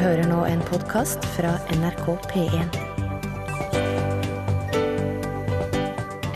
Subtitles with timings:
[0.00, 2.76] hører nå en podkast fra NRK P1.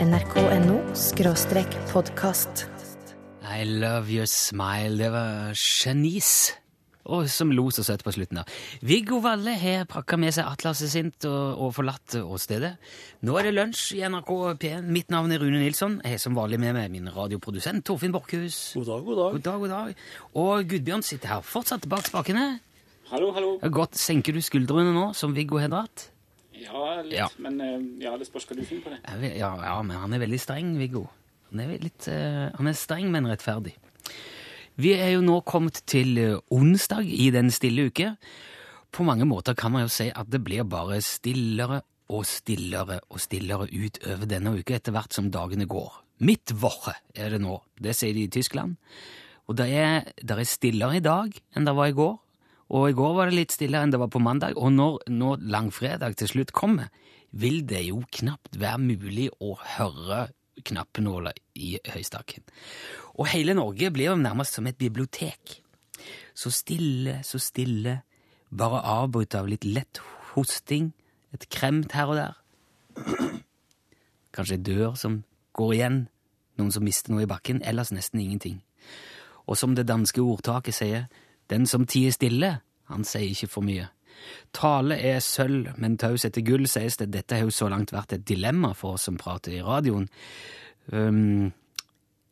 [0.03, 2.67] nrk.no skråstrek podkast.
[3.41, 4.97] I love your smile.
[4.99, 6.53] Det var Janice.
[7.07, 8.41] Og som lo så søtt på slutten.
[8.41, 8.43] da.
[8.83, 12.75] Viggo Valle har pakka med seg atlaset sitt og, og forlatt åstedet.
[13.23, 14.91] Nå er det lunsj i NRK P1.
[14.91, 16.01] Mitt navn er Rune Nilsson.
[16.03, 18.75] Jeg er som vanlig med meg min radioprodusent Torfinn Borchhus.
[18.75, 19.31] God dag, god dag.
[19.39, 20.07] God dag, god dag.
[20.35, 22.57] Og Gudbjørn sitter her fortsatt bak spakene.
[23.07, 23.53] Hallo, hallo.
[23.71, 26.09] Godt, Senker du skuldrene nå, som Viggo har dratt?
[26.57, 27.27] Ja, litt, Ja.
[27.39, 29.33] men eh, ja, det spørs hva du finner på det.
[29.37, 31.05] Ja, ja, men han er veldig streng, Viggo.
[31.51, 33.75] Han er, litt, uh, han er streng, men rettferdig.
[34.75, 38.11] Vi er jo nå kommet til eh, onsdag i den stille uke.
[38.91, 41.79] På mange måter kan man jo si at det blir bare stillere
[42.11, 45.95] og stillere og stillere utover denne uka etter hvert som dagene går.
[46.27, 48.75] Midtwoche er det nå, det sier de i Tyskland.
[49.47, 52.15] Og det er, det er stillere i dag enn det var i går.
[52.75, 54.57] Og i går var det litt stillere enn det var på mandag.
[54.59, 56.89] Og når nå langfredag til slutt kommer,
[57.31, 60.27] vil det jo knapt være mulig å høre
[60.67, 62.43] knappenåler i høystakken.
[63.17, 65.59] Og hele Norge blir jo nærmest som et bibliotek.
[66.37, 68.01] Så stille, så stille,
[68.49, 70.01] bare avbrutt av litt lett
[70.33, 70.91] hosting,
[71.33, 72.35] et kremt her og der.
[74.35, 75.21] Kanskje ei dør som
[75.57, 76.01] går igjen,
[76.57, 78.61] noen som mister noe i bakken, ellers nesten ingenting.
[79.47, 81.07] Og som det danske ordtaket sier,
[81.51, 82.57] den som tier stille,
[82.91, 83.89] han sier ikke for mye.
[84.55, 87.11] Tale er sølv, men taushet er gull, sies det.
[87.13, 90.07] Dette har jo så langt vært et dilemma for oss som prater i radioen.
[90.91, 91.51] Um,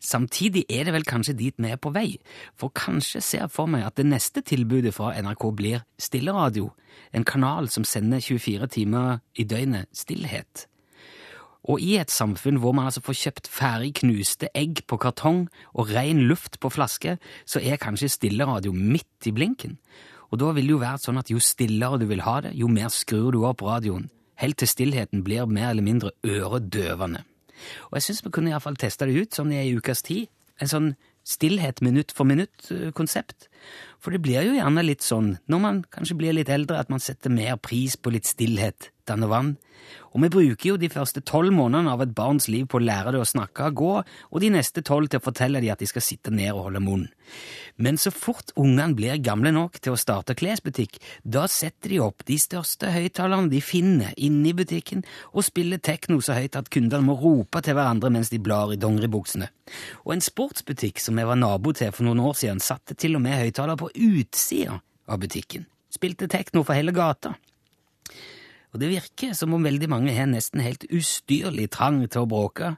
[0.01, 2.07] samtidig er det vel kanskje dit vi er på vei,
[2.57, 6.71] for kanskje ser jeg for meg at det neste tilbudet fra NRK blir Stilleradio,
[7.13, 10.67] en kanal som sender 24 timer i døgnet stillhet.
[11.65, 15.89] Og i et samfunn hvor man altså får kjøpt ferdig knuste egg på kartong og
[15.95, 19.79] ren luft på flaske, så er kanskje stilleradio midt i blinken.
[20.29, 22.69] Og da vil det jo være sånn at jo stillere du vil ha det, jo
[22.69, 24.09] mer skrur du opp radioen,
[24.41, 27.23] helt til stillheten blir mer eller mindre øredøvende.
[27.89, 30.27] Og jeg syns vi kunne iallfall teste det ut sånn i ei ukas tid.
[30.61, 30.89] En sånn
[31.25, 33.47] stillhet minutt for minutt-konsept.
[33.99, 37.01] For det blir jo gjerne litt sånn når man kanskje blir litt eldre, at man
[37.01, 39.55] setter mer pris på litt stillhet, og vann.
[40.15, 43.11] Og vi bruker jo de første tolv månedene av et barns liv på å lære
[43.13, 43.91] det å snakke og gå,
[44.31, 46.81] og de neste tolv til å fortelle dem at de skal sitte ned og holde
[46.83, 47.03] munn.
[47.75, 52.23] Men så fort ungene blir gamle nok til å starte klesbutikk, da setter de opp
[52.25, 55.03] de største høyttalerne de finner inne i butikken,
[55.35, 58.79] og spiller tekno så høyt at kundene må rope til hverandre mens de blar i
[58.79, 59.51] dongeribuksene.
[60.07, 63.25] Og en sportsbutikk som jeg var nabo til for noen år siden, satte til og
[63.25, 64.79] med høyttaler på utsida
[65.11, 65.67] av butikken.
[65.91, 67.35] Spilte tekno for hele gata.
[68.75, 72.73] Og det virker som om veldig mange har nesten helt ustyrlig trang til å bråke.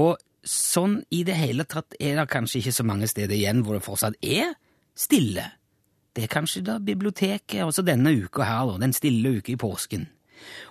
[0.00, 0.16] Og
[0.48, 3.84] sånn i det hele tatt er det kanskje ikke så mange steder igjen hvor det
[3.84, 4.54] fortsatt er
[4.96, 5.44] stille.
[6.16, 10.08] Det er kanskje da biblioteket, også denne uka her, den stille uka i påsken.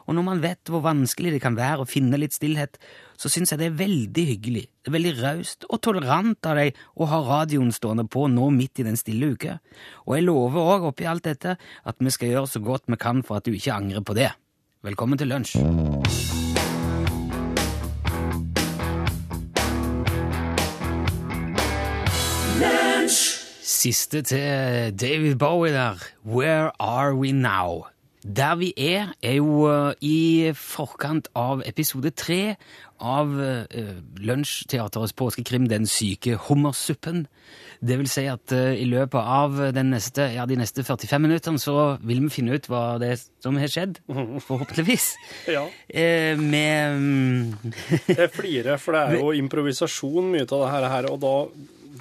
[0.10, 2.82] Og når man vet hvor vanskelig det kan være å finne litt stillhet,
[3.20, 6.78] så syns jeg det er veldig hyggelig, det er veldig raust og tolerant av deg
[6.96, 9.58] å ha radioen stående på nå midt i den stille uke.
[10.08, 13.20] Og jeg lover òg oppi alt dette at vi skal gjøre så godt vi kan
[13.28, 14.32] for at du ikke angrer på det.
[14.88, 15.60] Velkommen til lunsj.
[23.70, 26.00] Siste til David Bowie der.
[26.24, 27.88] Where are we now?
[28.24, 32.58] Der vi er, er jo uh, i forkant av episode tre
[33.00, 33.64] av uh,
[34.20, 37.28] Lunsjteaterets påskekrim Den syke hummersuppen.
[37.80, 41.64] Det vil si at uh, i løpet av den neste, ja, de neste 45 minuttene
[41.64, 45.14] så vil vi finne ut hva det er som har skjedd, forhåpentligvis.
[45.56, 45.64] Ja.
[45.88, 47.72] Eh, med mm,
[48.20, 51.34] Jeg flirer, for det er jo improvisasjon mye av det her, og da,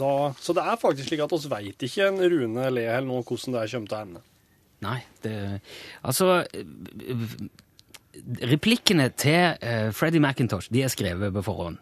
[0.03, 0.11] da
[0.43, 3.63] Så det er faktisk slik at oss veit ikke en Rune Lehel noe hvordan det
[3.63, 4.25] her kommer til å ende.
[4.85, 5.61] Nei, det
[6.07, 6.45] Altså
[8.43, 11.79] Replikkene til uh, Freddie McIntosh de er skrevet på forhånd.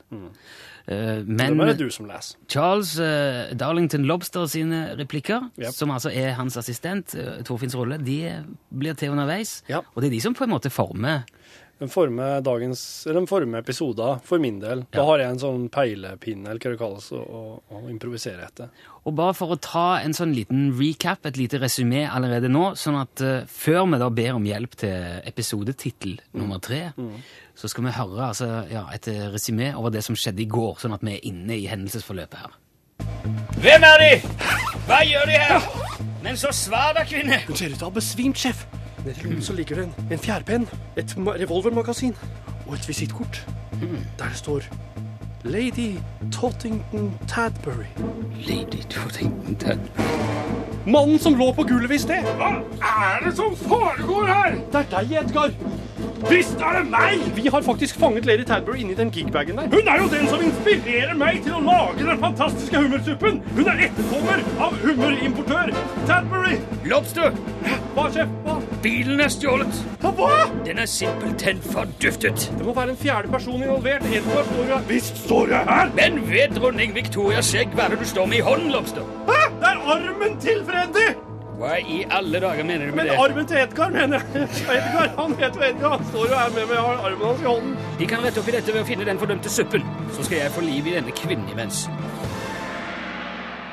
[0.86, 2.36] Eh, men det er du som leser.
[2.52, 5.72] Charles uh, Darlington Lobster sine replikker, Yep.
[5.74, 9.62] som altså er hans assistent, uh, Torfinns rolle, de blir til underveis.
[9.71, 9.88] Yep.
[9.94, 11.24] Og det er de som på en måte former
[11.76, 14.86] Den former dagens, eller den former episoder, for min del.
[14.94, 15.04] Da Ja.
[15.10, 18.70] har jeg en sånn peilepinne, eller hva det kalles, å, å, å improvisere etter.
[19.04, 22.96] Og bare for å ta en sånn liten recap, et lite resymé allerede nå, sånn
[23.02, 26.92] at uh, før vi da ber om hjelp til episodetittel nummer tre,
[27.54, 30.80] så skal vi høre altså, ja, et eh, resymé over det som skjedde i går,
[30.80, 32.56] sånn at vi er inne i hendelsesforløpet her.
[33.60, 34.10] Hvem er de?
[34.88, 35.70] Hva gjør de her?
[36.24, 37.42] Men så svar da, kvinne!
[37.46, 38.64] Hun ser ut til å ha besvimt, sjef.
[39.06, 42.14] Nede i så ligger det en, en fjærpenn, et revolvermagasin
[42.66, 43.47] og et visittkort.
[44.18, 44.60] Der det står
[45.47, 46.01] Lady
[46.33, 47.87] Tottington Tadbury.
[48.48, 50.07] Lady Tottington Tadbury.
[50.87, 52.27] Mannen som lå på gulvet i sted.
[52.39, 52.51] Hva
[52.83, 54.59] er det som foregår her?
[54.72, 55.54] Det er deg, Edgar.
[56.27, 57.22] Visst er det meg!
[57.37, 59.69] Vi har faktisk fanget Lady Tadbury inni den gigbagen der.
[59.71, 63.43] Hun er jo den som inspirerer meg til å lage den fantastiske hummersuppen.
[63.54, 65.71] Hun er etterkommer av hummerimportør
[66.09, 66.57] Tadbury.
[66.91, 67.34] Lobster!
[67.97, 68.33] Hva, sjef?
[68.45, 68.57] Hva?
[68.84, 69.83] Bilen er stjålet!
[70.03, 70.31] Hva?
[70.66, 72.48] Den er simpelthen forduftet.
[72.59, 74.04] Det må være en fjerde person involvert.
[74.10, 74.84] Edgar står jo her.
[74.91, 75.91] Visst står jeg her.
[75.97, 79.04] Men ved dronning Victorias skjegg, hva er det du står med i hånden, Lobster?
[79.28, 79.41] Hæ?
[79.60, 81.06] Det er armen til Freddy!
[81.56, 83.16] Hva i alle dager mener du med Men det?
[83.24, 84.48] armen til Edgar, mener jeg.
[84.77, 85.97] Edgar, Han heter jo Edgar.
[85.97, 87.77] Han står jo her med, med armen hans i hånden.
[87.98, 89.84] De kan rette opp i dette ved å finne den fordømte suppen.
[90.16, 91.86] Så skal jeg få liv i denne kvinnen imens.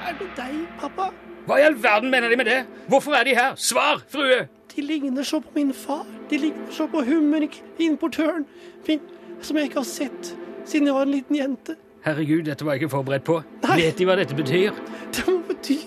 [0.07, 1.09] Er det deg, pappa?
[1.47, 2.61] Hva i all verden mener de med det?
[2.91, 3.57] Hvorfor er de her?
[3.59, 4.45] Svar, frue!
[4.75, 6.05] De ligner så på min far.
[6.31, 8.47] De ligner så på hummerimportøren
[8.87, 9.03] min,
[9.43, 10.31] som jeg ikke har sett
[10.69, 11.75] siden jeg var en liten jente.
[12.03, 13.37] Herregud, dette var jeg ikke forberedt på.
[13.63, 13.77] Nei.
[13.79, 14.75] Vet de hva dette betyr?
[15.15, 15.77] Det må bety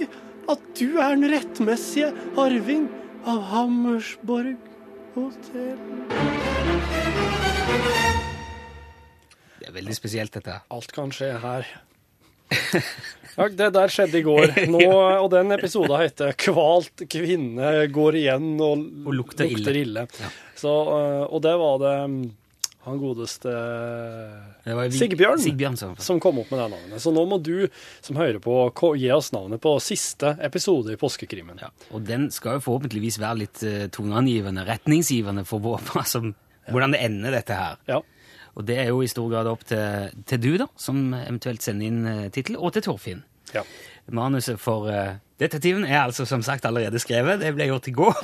[0.48, 2.86] at du er den rettmessige arving
[3.26, 4.54] av Hammersborg
[5.16, 5.80] hotell.
[9.56, 10.60] Det er veldig spesielt, dette.
[10.72, 11.68] Alt kan skje her.
[13.36, 14.80] Ja, det der skjedde i går, Nå,
[15.20, 19.44] og den episoden heter 'Kvalt kvinne går igjen og, Og lukter
[19.76, 20.06] ille.
[20.08, 20.30] Ja.
[20.56, 22.22] Så, øh, og det var det mm,
[22.86, 23.50] han godeste
[24.64, 27.00] Sigbjørn, Sigbjørn som- som kom opp med det navnet.
[27.02, 27.68] Så nå må du
[28.00, 31.58] som hører på, gi oss navnet på siste episode i Påskekrimen.
[31.60, 37.30] Ja, og den skal jo forhåpentligvis være litt uh, toneangivende, retningsgivende for hvordan det ender,
[37.30, 37.76] dette her.
[37.88, 38.00] Ja.
[38.56, 41.86] Og det er jo i stor grad opp til, til du, da, som eventuelt sender
[41.86, 43.22] inn uh, tittel, og til Torfinn.
[43.54, 43.62] Ja.
[44.12, 47.40] Manuset for uh, detektiven er altså som sagt allerede skrevet.
[47.40, 48.20] Det ble gjort i går.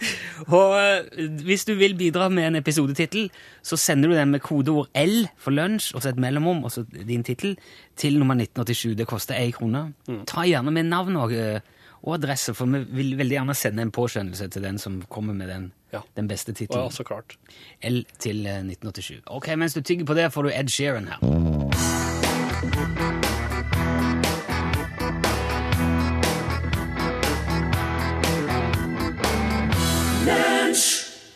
[0.58, 3.30] og uh, hvis du vil bidra med en episodetittel,
[3.62, 6.84] så sender du den med kodeord L for lunsj, og så et mellomrom, og så
[6.92, 7.58] din tittel,
[7.96, 8.96] til nummer 1987.
[8.96, 9.92] Det koster én krone.
[10.26, 11.60] Ta gjerne med navn og, uh,
[12.02, 15.48] og adresse, for vi vil veldig gjerne sende en påskjønnelse til den som kommer med
[15.52, 16.00] den, Ja.
[16.16, 16.90] den beste Ja, tittelen.
[16.92, 17.36] så klart.
[17.82, 19.22] L til eh, 1987.
[19.26, 21.18] Ok, Mens du tygger på det, får du Ed Sheeran her.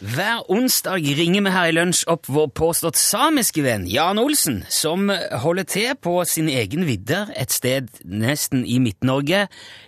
[0.03, 5.07] Hver onsdag ringer vi her i lunsj opp vår påstått samiske venn Jan Olsen, som
[5.45, 9.45] holder til på sin egen vidder et sted nesten i Midt-Norge,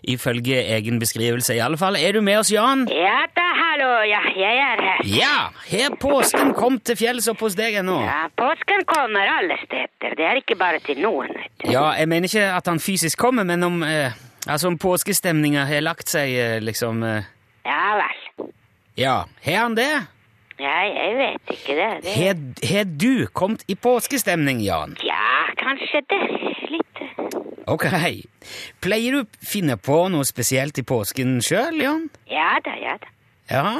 [0.06, 1.98] ifølge egen beskrivelse i alle fall.
[1.98, 2.86] Er du med oss, Jan?
[2.94, 5.02] Ja da, hallo, ja, jeg er her.
[5.16, 5.34] Ja!
[5.72, 7.98] Har påsken kommet til fjells opp hos deg ennå?
[8.06, 11.34] Ja, påsken kommer alle steder, det er ikke bare til noen.
[11.66, 14.14] Ja, jeg mener ikke at han fysisk kommer, men om, eh,
[14.46, 17.32] altså om påskestemninga har lagt seg, eh, liksom eh,
[17.66, 18.52] Ja vel.
[18.96, 20.06] Ja, har han det?
[20.58, 21.88] Ja, jeg vet ikke det.
[22.04, 22.12] det.
[22.14, 22.36] Har
[22.70, 24.94] har du kommet i påskestemning, Jan?
[25.02, 26.20] Ja, kanskje det.
[26.70, 27.02] Litt.
[27.66, 27.88] Ok.
[28.84, 32.06] Pleier du å finne på noe spesielt i påsken sjøl, Jan?
[32.30, 33.10] Ja da, ja da.
[33.50, 33.74] Ja?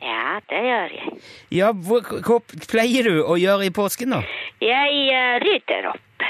[0.00, 1.16] Ja, det gjør jeg.
[1.52, 4.24] Ja, hva, hva pleier du å gjøre i påsken, da?
[4.64, 6.28] Jeg uh, rydder opp.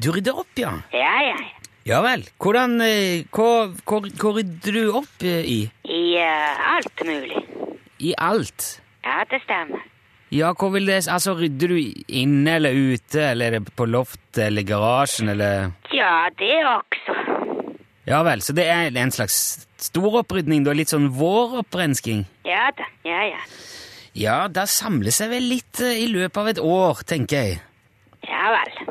[0.00, 0.78] Du rydder opp, ja?
[0.96, 1.36] Ja, ja,
[1.90, 2.00] ja.
[2.06, 2.24] Vel.
[2.40, 2.78] Hvordan
[3.34, 3.50] Hva,
[3.84, 5.60] hva, hva rydder du opp eh, i?
[5.90, 7.42] I uh, alt mulig.
[8.00, 8.76] I alt?
[9.04, 9.82] Ja, det stemmer.
[10.30, 14.44] Ja, hva vil det Altså, rydder du inne eller ute, eller er det på loftet
[14.46, 17.16] eller garasjen, eller Ja, det også.
[18.06, 20.74] Ja vel, så det er en slags storopprydning, da?
[20.74, 22.24] Litt sånn våropprensking?
[22.48, 23.42] Ja da, ja, ja.
[24.16, 27.60] Ja, da samler seg vel litt eh, i løpet av et år, tenker jeg.
[28.26, 28.89] Ja vel.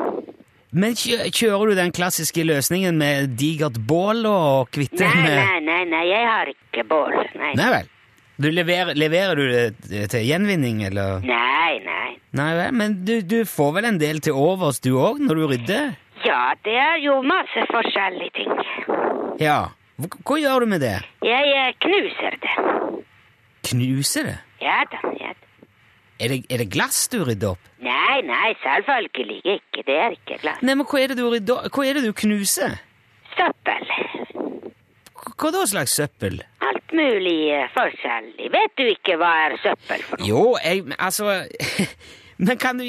[0.72, 6.04] Men kjører du den klassiske løsningen med digert bål og kvitte Nei, nei, nei, nei,
[6.06, 7.16] jeg har ikke bål.
[7.40, 7.56] Nei.
[7.58, 7.90] Nei vel.
[8.40, 9.48] Du leverer, leverer du
[9.90, 11.26] det til gjenvinning, eller?
[11.26, 12.12] Nei, nei.
[12.38, 15.44] Nei vel, men du, du får vel en del til overs du òg, når du
[15.56, 15.90] rydder?
[16.24, 18.54] Ja, det er jo masse forskjellige ting.
[19.42, 19.60] Ja.
[20.00, 20.96] Hva, hva gjør du med det?
[21.26, 22.56] Jeg eh, knuser det.
[23.72, 24.40] Knuser det?
[24.62, 25.49] Ja da, ja da.
[26.20, 27.68] Er det, er det glass du rydder opp?
[27.80, 29.84] Nei, nei, selvfølgelig ikke.
[29.88, 30.62] Det er ikke glass.
[30.62, 32.76] Nei, men hva er det du rydder Hva er det du knuser?
[33.38, 33.86] Søppel.
[35.40, 36.42] Hva da slags søppel?
[36.68, 38.50] Alt mulig eh, forskjellig.
[38.52, 40.28] Vet du ikke hva er søppel for noe?
[40.28, 41.46] Jo, jeg Altså
[42.44, 42.86] Men kan du,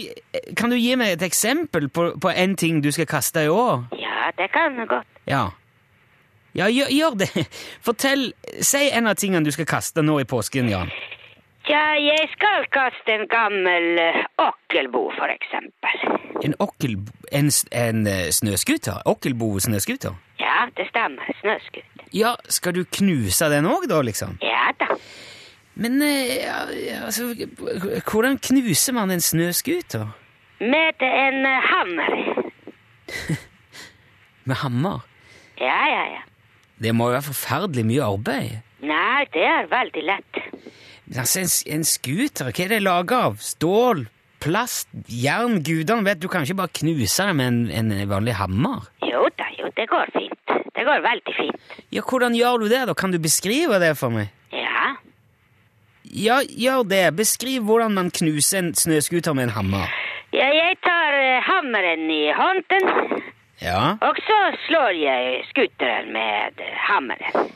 [0.59, 3.89] kan du gi meg et eksempel på, på en ting du skal kaste i år?
[3.99, 5.09] Ja, det kan godt.
[5.27, 5.49] Ja.
[6.55, 7.31] Ja, gjør, gjør det.
[7.87, 8.33] Fortell
[8.63, 10.91] Si en av tingene du skal kaste nå i påsken, Jan.
[11.71, 16.05] Ja, jeg skal kaste en gammel eh, okkelbo, for eksempel.
[16.45, 18.33] En okkelbo En, en snøskuter?
[18.33, 19.03] snøscooter?
[19.07, 20.15] Okkelbo-snøscooter?
[20.41, 21.29] Ja, det stemmer.
[21.41, 22.07] Snøskuter.
[22.17, 24.39] Ja, skal du knuse den òg, da, liksom?
[24.43, 24.89] Ja da.
[25.81, 27.29] Men eh, altså
[28.11, 30.09] Hvordan knuser man en snøscooter?
[30.61, 32.19] Med en eh, hammer.
[34.49, 35.07] Med hammer?
[35.61, 36.23] Ja, ja, ja.
[36.81, 38.59] Det må jo være forferdelig mye arbeid.
[38.81, 40.39] Nei, det er veldig lett.
[41.11, 43.39] Men altså, en, en scooter, hva er det laget av?
[43.43, 44.05] Stål?
[44.41, 44.89] Plast?
[45.11, 45.59] Jern?
[45.67, 48.87] Gudene vet, du kan ikke bare knuse det med en, en vanlig hammer.
[49.05, 50.55] Jo da, jo, det går fint.
[50.77, 51.75] Det går veldig fint.
[51.93, 52.95] Ja, hvordan gjør du det, da?
[52.97, 54.31] Kan du beskrive det for meg?
[54.55, 54.95] Ja,
[56.11, 57.03] Ja, gjør det.
[57.19, 59.93] Beskriv hvordan man knuser en snøscooter med en hammer.
[60.35, 62.89] ja jeg tar uh, hammeren i hånden,
[63.61, 63.97] Ja.
[64.01, 67.51] og så slår jeg skuteren med uh, hammeren.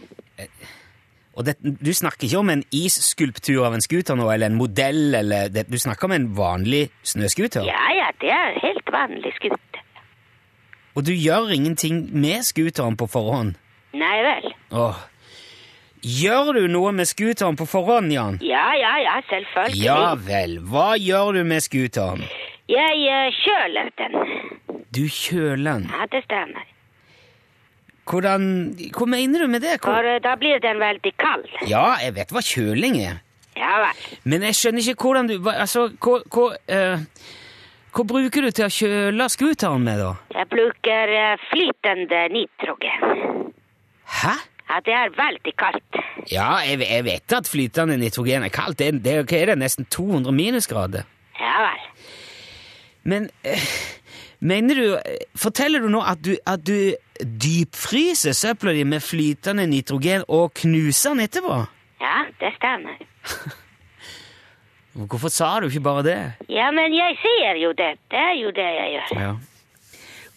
[1.34, 5.14] Og det, du snakker ikke om en isskulptur av en scooter nå, eller en modell,
[5.18, 7.66] eller det, Du snakker om en vanlig snøscooter?
[7.66, 9.82] Ja, ja, det er en helt vanlig skuter.
[10.94, 13.56] Og du gjør ingenting med scooteren på forhånd?
[13.98, 14.52] Nei vel.
[14.78, 15.02] Åh.
[16.04, 18.38] Gjør du noe med scooteren på forhånd, Jan?
[18.44, 19.82] Ja, ja, ja, selvfølgelig.
[19.82, 20.58] Ja vel.
[20.70, 22.22] Hva gjør du med scooteren?
[22.70, 24.14] Jeg uh, kjøler den.
[24.94, 25.88] Du kjøler den.
[25.90, 26.68] Ja, det stemmer.
[28.04, 28.42] Hvordan
[28.92, 29.78] Hva mener du med det?
[29.80, 31.46] Hvor, For eh, da blir den veldig kald.
[31.70, 33.20] ja, jeg vet hva kjøling er,
[33.56, 34.02] Ja vel.
[34.24, 37.04] men jeg skjønner ikke hvordan du Altså, hva, hva, uh,
[37.94, 40.12] hva bruker du til å kjøle scooteren med, da?
[40.34, 43.52] Jeg bruker eh, flytende nitrogen.
[44.20, 44.34] Hæ?
[44.68, 45.98] Ja, det er veldig kaldt.
[46.32, 48.78] Ja, jeg, jeg vet at flytende nitrogen er kaldt.
[48.80, 49.60] Det, det, er- det er?
[49.60, 51.04] Nesten 200 minusgrader.
[51.38, 51.84] Ja vel.
[53.04, 53.60] Men eh,
[54.44, 54.86] mener du
[55.40, 61.14] Forteller du nå at du, at du dypfryser søpla di med flytende nitrogen og knuser
[61.14, 61.58] den etterpå?
[62.02, 62.98] Ja, det stemmer.
[65.10, 66.18] Hvorfor sa du ikke bare det?
[66.52, 67.94] Ja, men jeg sier jo det.
[68.12, 69.14] Det er jo det jeg gjør.
[69.18, 69.32] Ja.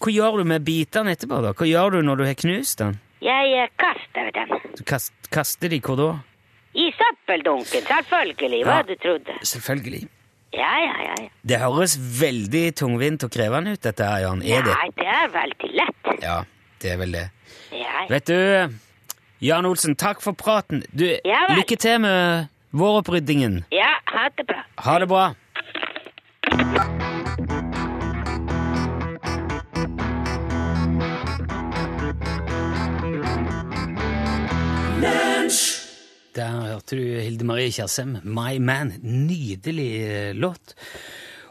[0.02, 1.42] Hva gjør du med bitene etterpå?
[1.46, 1.52] da?
[1.58, 2.98] Hva gjør du når du har knust den?
[3.22, 4.56] Jeg eh, kaster den.
[4.78, 6.10] Du kast, kaster de hvor da?
[6.78, 8.64] I søppeldunken, selvfølgelig.
[8.66, 8.86] Hva Ja.
[8.86, 9.38] du trodde.
[9.42, 10.04] Selvfølgelig.
[10.58, 11.16] Ja, ja, ja.
[11.22, 11.30] ja.
[11.48, 14.42] Det høres veldig tungvint og krevende ut, dette her, Jan.
[14.42, 14.74] Er det?
[14.74, 16.12] Nei, det er veldig lett.
[16.24, 16.38] Ja,
[16.84, 17.26] det er vel det.
[17.78, 18.78] Ja, Vet du,
[19.44, 20.84] Jan Olsen, takk for praten.
[20.92, 22.48] Du, Ja lykke til med
[22.78, 23.64] våroppryddingen.
[23.72, 24.64] ja ha det bra.
[24.86, 25.26] Ha det bra.
[36.38, 38.92] Der hørte du Hilde Marie Kjersem, My Man.
[39.02, 40.76] Nydelig eh, låt.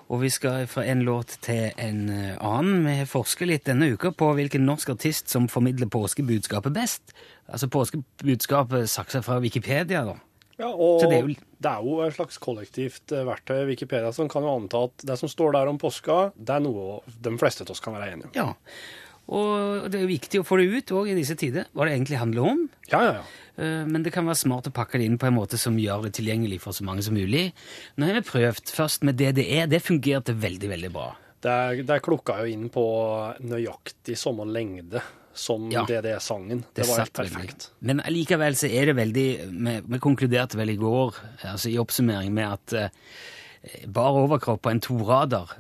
[0.07, 2.85] Og vi skal fra en låt til en eh, annen.
[2.87, 7.17] Vi forsker litt denne uka på hvilken norsk artist som formidler påskebudskapet best.
[7.51, 10.15] Altså påskebudskapet saksa fra Wikipedia, da.
[10.57, 11.97] Ja, og det det er er, jo- jo...
[12.07, 15.73] et slags kollektivt eh, verktøy, Wikipedia, som kan jo anta at det som står der
[15.73, 18.39] om påska, det er noe de fleste av oss kan være enige om.
[18.39, 18.53] Ja.
[19.27, 21.97] Og det er jo viktig å få det ut òg i disse tider, hva det
[21.97, 22.63] egentlig handler om.
[22.93, 23.25] Ja, ja, ja.
[23.59, 26.03] Eh, Men det kan være smart å pakke det inn på en måte som gjør
[26.09, 27.53] det tilgjengelig for så mange som mulig.
[27.97, 29.67] Nå har vi prøvd først med DDE.
[29.69, 31.15] Det fungerte veldig, veldig bra.
[31.41, 32.85] Det, er- det klokka jo inn på
[33.45, 35.03] nøyaktig samme lengde
[35.37, 35.85] som Ja.
[35.85, 36.65] DDE-sangen.
[36.75, 37.37] Det, var helt perfekt.
[37.37, 37.71] veldig.
[37.81, 42.33] Men allikevel så er det veldig Vi, vi konkluderte vel i går, altså i oppsummering,
[42.33, 45.53] med at eh, bare overkropp på en torader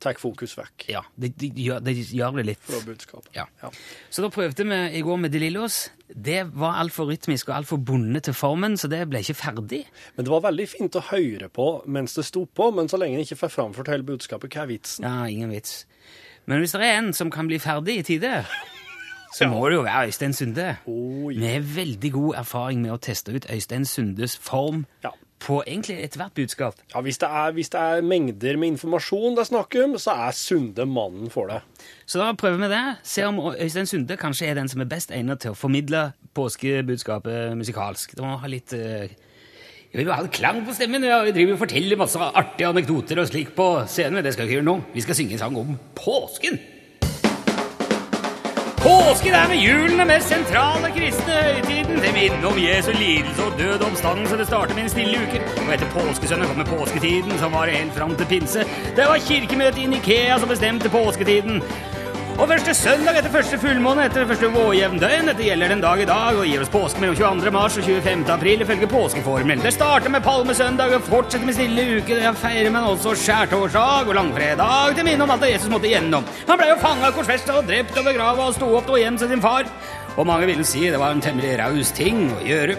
[0.00, 3.30] Tar fokus vekk Ja, det, det, gjør, det gjør det litt fra budskapet.
[3.34, 3.46] Ja.
[3.62, 3.70] Ja.
[4.14, 5.88] Så da prøvde vi i går med De Lillos.
[6.14, 9.82] Det var altfor rytmisk og altfor bundet til formen, så det ble ikke ferdig.
[10.16, 13.18] Men det var veldig fint å høre på mens det sto på, men så lenge
[13.18, 15.04] en ikke får framført hele budskapet, hva er vitsen?
[15.04, 15.82] Ja, ingen vits.
[16.48, 18.44] Men hvis det er en som kan bli ferdig i tide,
[19.36, 19.50] så Ja.
[19.52, 20.76] må det jo være Øystein Sunde.
[20.88, 21.34] Oi.
[21.36, 25.10] Vi har veldig god erfaring med å teste ut Øystein Sundes form Ja.
[25.42, 26.80] På egentlig ethvert budskap.
[26.94, 30.16] Ja, hvis det, er, hvis det er mengder med informasjon det er snakk om, så
[30.26, 31.60] er Sunde mannen for det.
[32.06, 32.82] Så da prøver vi det.
[33.06, 37.56] Se om Øystein Sunde kanskje er den som er best egnet til å formidle påskebudskapet
[37.58, 38.16] musikalsk.
[38.16, 39.10] Det må ha litt eh,
[39.88, 41.06] ja, Vi vil ha en klang på stemmen.
[41.06, 44.52] Vi driver og forteller masse artige anekdoter og slik på scenen, men det skal vi
[44.52, 44.80] ikke gjøre nå.
[44.96, 46.58] Vi skal synge en sang om påsken.
[48.78, 53.56] Påsken er med julen den mest sentrale kristne høytiden til minne om Jesu lidelse og
[53.58, 54.38] død oppstandelse.
[54.38, 58.14] Det starter med en stille uke, og etter påskesøndag kommer påsketiden, som varer helt fram
[58.14, 58.66] til pinse.
[58.96, 61.58] Det var kirkemøtet i Nikea som bestemte påsketiden.
[62.38, 65.26] Og første søndag etter første fullmåne etter første vårjevndøgn.
[65.26, 67.50] Dette gjelder den dag i dag og gir oss påske mellom 22.
[67.50, 68.22] mars og 25.
[68.30, 69.64] april ifølge påskeformelen.
[69.64, 72.14] Det starter med palmesøndag og fortsetter med stille uke.
[72.14, 76.30] Det feirer man også skjærtorsdag og langfredag til minne om alt det Jesus måtte igjennom.
[76.46, 79.34] Han ble jo fanga, korsfesta og drept og begrava og sto opp og hjem til
[79.34, 79.66] sin far.
[80.14, 82.78] Og mange ville si det var en temmelig raus ting å gjøre.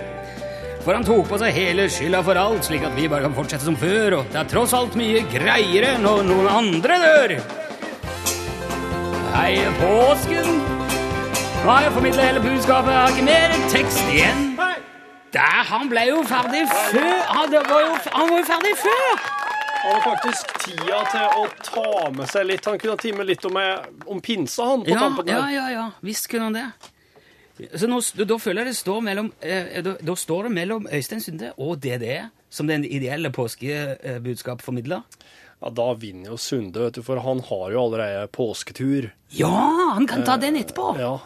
[0.85, 3.67] For han tok på seg hele skylda for alt, slik at vi bare kan fortsette
[3.67, 4.21] som før.
[4.21, 7.41] Og det er tross alt mye greiere når noen andre dør.
[9.39, 10.47] Hei, påsken!
[11.63, 12.91] Nå har jeg formidla hele budskapet.
[12.91, 14.41] Jeg har ikke mer tekst igjen.
[15.33, 17.21] Der, han ble jo ferdig før.
[17.29, 19.21] Han, var jo, han var jo ferdig før.
[19.85, 21.85] Han har faktisk tida til å ta
[22.17, 22.67] med seg litt.
[22.67, 23.61] Han kunne ha timet litt om,
[24.11, 24.83] om pinsa, han.
[24.83, 25.55] på Ja, tampen ja, der.
[25.55, 25.87] ja, ja.
[26.03, 26.67] Visst kunne han det.
[27.79, 31.23] Så nå, da føler jeg det står mellom eh, da, da står det mellom Øystein
[31.23, 35.07] Sunde og DDE, som den ideelle påskebudskapformidler.
[35.61, 39.09] Ja, Da vinner jo Sunde, vet du, for han har jo allerede påsketur.
[39.35, 39.49] Ja,
[39.95, 40.93] han kan ta den etterpå!
[40.99, 41.17] Ja.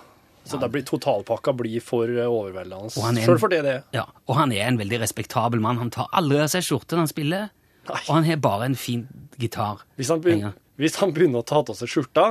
[0.44, 2.90] Så da blir, totalpakka blir for eh, overveldende.
[2.92, 3.84] Er Selv for det det er.
[3.96, 5.78] Ja, og han er en veldig respektabel mann.
[5.80, 7.46] Han tar aldri av seg skjorte når han spiller,
[7.88, 8.00] Nei.
[8.08, 9.06] og han har bare en fin
[9.40, 9.86] gitar.
[9.96, 12.26] Hvis han, begynner, hvis han begynner å ta av seg skjorta,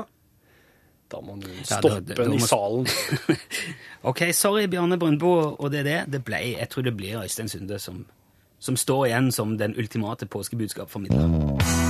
[1.12, 2.86] da må du Ja, stoppe da- da- da i må- salen.
[4.10, 5.98] Ok, sorry, Bjarne Brøndbo, og det er det.
[6.10, 8.04] Det ble, jeg tror det blir Øystein Sunde som,
[8.60, 11.81] som står igjen som den ultimate påskebudskapformidler.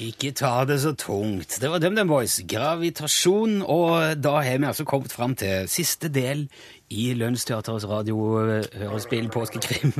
[0.00, 1.58] Ikke ta det så tungt.
[1.60, 6.46] Det var DumDum Boys, gravitasjon, og da har vi altså kommet fram til siste del
[6.92, 9.92] i Lønnsteaterets radiohørespill påskekrim.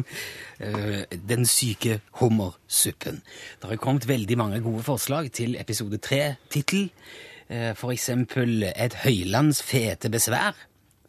[0.63, 3.21] Eh, Den syke hummersuppen.
[3.61, 6.89] Det har kommet veldig mange gode forslag til episode tre-tittel.
[7.51, 10.55] Eh, For eksempel Et høylands fete besvær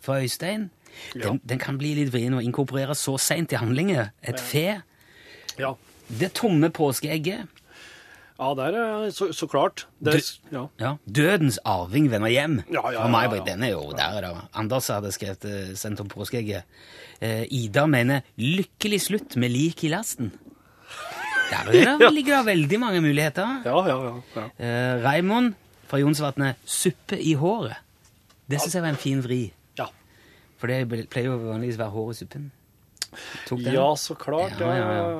[0.01, 0.69] fra Øystein.
[1.13, 4.09] Den, den kan bli litt vrien å inkorporere så seint i handlinger.
[4.23, 4.81] Et fe.
[5.59, 5.73] Ja,
[6.19, 7.47] Det tomme påskeegget.
[8.43, 9.85] Ja det er så, så klart.
[10.03, 10.63] Det, er- ja.
[10.81, 12.59] Ja, Dødens arving vender hjem.
[12.71, 13.43] Ja, ja, ja, ja.
[13.47, 14.31] Den er jo der, da.
[14.59, 16.63] Anders hadde skrevet eh, sendt om påskeegget.
[17.23, 20.31] Eh, Ida mener 'lykkelig slutt med lik i lasten'.
[21.51, 23.62] Der er det, ligger det veldig mange muligheter.
[23.65, 24.15] Ja, ja, ja.
[24.35, 24.45] ja.
[24.57, 25.53] Eh, Raimond
[25.88, 27.79] fra Jonsvatnet 'suppe i håret'.
[28.50, 29.41] Det syns jeg var en fin vri.
[29.79, 29.85] ja.
[30.59, 32.51] For det pleier jo vanligvis å være hår i suppen.
[33.62, 34.55] Ja, så klart.
[34.59, 35.19] Ja, ja, ja.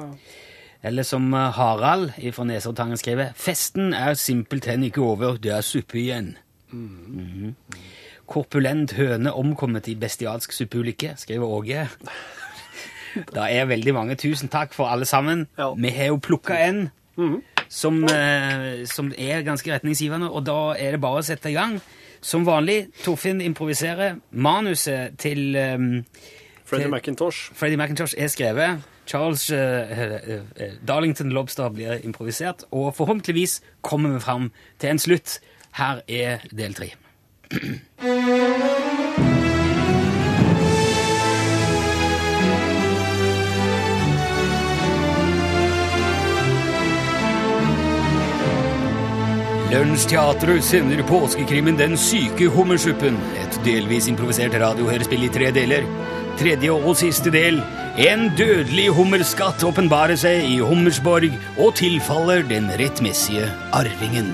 [0.84, 5.98] Eller som eh, Harald fra Nesoddtangen skriver 'Festen er simpelthen ikke over, det er suppe
[5.98, 6.36] igjen'.
[6.72, 7.56] Mhm.
[8.28, 11.88] Korpulent høne omkommet i bestialsk suppeulykke, skriver Åge.
[13.16, 14.16] Det er veldig mange.
[14.16, 15.48] Tusen takk for alle sammen.
[15.58, 15.74] Ja.
[15.78, 16.92] Vi har jo plukka en
[17.70, 21.80] som, eh, som er ganske retningsgivende, og da er det bare å sette i gang.
[22.22, 24.16] Som vanlig, Torfinn improviserer.
[24.32, 26.06] Manuset til um,
[26.66, 27.54] Freddie til- McIntosh.
[27.54, 28.82] Freddie McIntosh er skrevet.
[29.06, 32.64] Charles eh, eh, eh, Darlington Lobster blir improvisert.
[32.72, 35.40] Og forhåpentligvis kommer vi fram til en slutt.
[35.74, 36.94] Her er del tre.
[49.74, 53.16] Lunsjteatret sender påskekrimmen Den syke hummersuppen.
[53.42, 55.88] Et delvis improvisert radiohørespill i tre deler.
[56.38, 57.58] Tredje og siste del.
[57.98, 64.30] En dødelig hummerskatt åpenbarer seg i Hummersborg og tilfaller den rettmessige arvingen.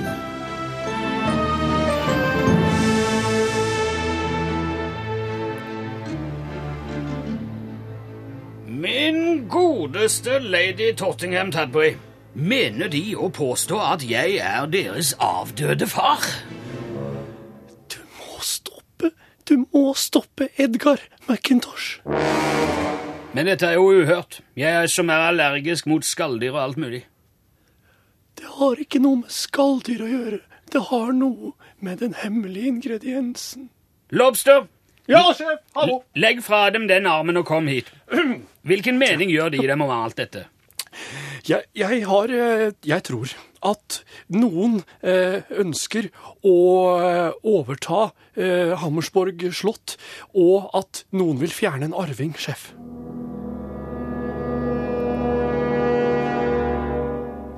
[8.68, 11.96] Min godeste lady Tottingham Tadbury,
[12.34, 16.24] mener de å påstå at jeg er deres avdøde far?
[17.90, 19.12] Du må stoppe!
[19.50, 22.00] Du må stoppe Edgar McIntosh!
[23.34, 24.40] Men dette er jo uhørt.
[24.58, 27.04] Jeg er som er allergisk mot skalldyr og alt mulig.
[28.40, 30.40] Det har ikke noe med skalldyr å gjøre.
[30.70, 31.54] Det har noe
[31.86, 33.70] med den hemmelige ingrediensen.
[34.14, 34.68] Lobster,
[35.10, 35.58] Ja, sjef!
[35.74, 36.04] Hallo!
[36.14, 37.88] legg fra dem den armen og kom hit.
[38.70, 40.44] Hvilken mening gjør de dem om alt dette?
[41.50, 43.32] Jeg, jeg har eh, Jeg tror
[43.66, 43.96] at
[44.32, 46.08] noen eh, ønsker
[46.48, 46.58] å
[47.02, 48.12] eh, overta
[48.80, 49.98] Hammersborg slott,
[50.32, 52.70] og at noen vil fjerne en arving, sjef.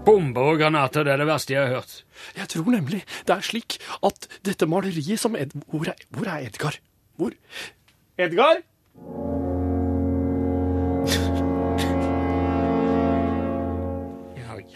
[0.07, 1.93] Bomber og granater, det er det verste jeg har hørt.
[2.39, 5.53] Jeg tror nemlig det er slik at dette maleriet som Ed...
[5.69, 6.81] Hvor er, hvor er Edgar?
[7.21, 7.37] Hvor?
[8.17, 8.65] Edgar?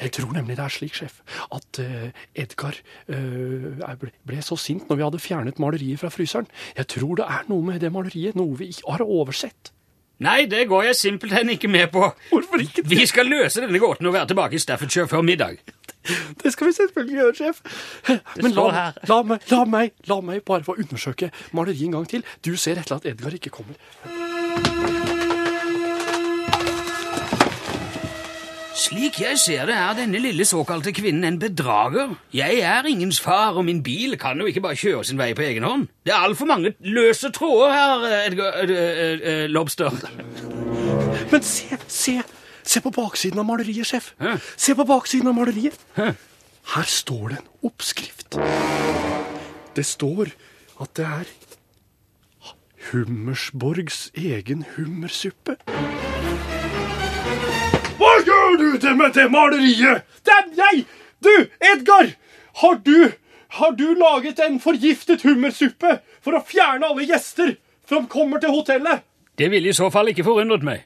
[0.02, 1.22] Jeg tror nemlig det er slik, sjef,
[1.56, 2.76] at uh, Edgar
[3.08, 6.48] er- ble, så sint når vi hadde fjernet maleriet fra fryseren.
[6.78, 9.72] Jeg tror det er noe med det maleriet, noe vi ikke har oversett.
[10.24, 12.06] Nei, det går jeg simpelthen ikke med på.
[12.32, 12.92] Hvorfor ikke det?
[12.92, 15.58] Vi skal løse denne gåten og være tilbake i Staffordshire før middag.
[16.44, 17.60] Det skal vi selvfølgelig gjøre, sjef.
[18.40, 22.24] Men la, la, meg, la, meg, la meg bare få undersøke maleriet en gang til.
[22.46, 23.76] Du ser et eller at Edgar ikke kommer.
[28.86, 32.12] Slik jeg ser det, er denne lille såkalte kvinnen en bedrager.
[32.36, 35.42] Jeg er ingens far, og min bil kan jo ikke bare kjøre sin vei på
[35.42, 35.88] egen hånd.
[36.06, 39.96] Det er altfor mange løse tråder her, Edgar uh, uh, uh, Lobster.
[41.32, 42.20] Men se, se,
[42.62, 44.12] se på baksiden av maleriet, sjef.
[44.22, 44.36] Hæ?
[44.54, 45.82] Se på baksiden av maleriet.
[45.98, 46.12] Hæ?
[46.76, 48.38] Her står det en oppskrift.
[49.76, 50.30] Det står
[50.82, 51.34] at det er
[52.92, 55.58] Hummersborgs egen hummersuppe.
[58.56, 60.04] Hva du til med det maleriet?
[60.24, 60.86] Det er jeg!
[61.20, 62.08] Du, Edgar!
[62.62, 63.12] Har du
[63.56, 69.04] har du laget en forgiftet hummersuppe for å fjerne alle gjester som kommer til hotellet?
[69.36, 70.86] Det ville i så fall ikke forundret meg,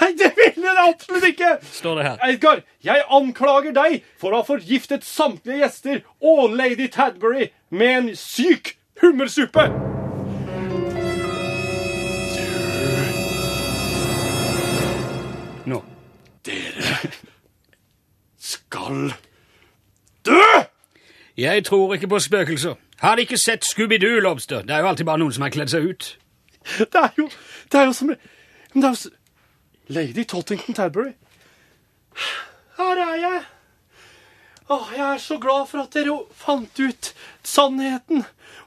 [0.00, 1.50] Nei, det ville det absolutt ikke!
[1.72, 2.22] står det her.
[2.30, 8.14] Edgar, jeg anklager deg for å ha forgiftet samtlige gjester og lady Tadbury med en
[8.16, 9.68] syk hummersuppe.
[18.66, 19.12] Skal
[20.26, 20.62] dø!
[21.36, 22.74] Jeg tror ikke på spøkelser.
[22.98, 24.62] Har de ikke sett Scooby-Doo, Lobster?
[24.62, 26.06] Det er jo alltid bare noen som har kledd seg ut.
[26.78, 27.28] Det er jo,
[27.72, 29.10] det er jo som Men det er jo
[29.86, 31.12] Lady Tottington Tadbury.
[32.76, 33.42] Her er jeg.
[34.68, 37.12] Åh, jeg er så glad for at dere fant ut
[37.46, 38.24] sannheten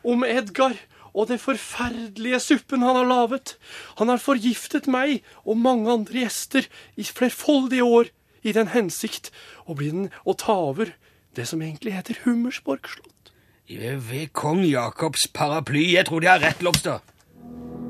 [0.07, 0.77] om Edgar
[1.11, 3.57] og den forferdelige suppen han har laget.
[3.99, 9.31] Han har forgiftet meg og mange andre gjester i flerfoldige år i den hensikt
[9.65, 10.93] å bli den å ta over
[11.35, 13.33] det som egentlig heter Hummersborg slott.
[13.69, 15.93] Ved kong Jakobs paraply.
[15.93, 16.99] Jeg tror de har rett, Lobster.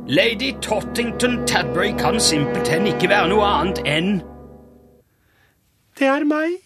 [0.10, 4.12] Lady Tottington Tadbury kan simpelthen ikke være noe annet enn
[6.00, 6.58] Det er meg.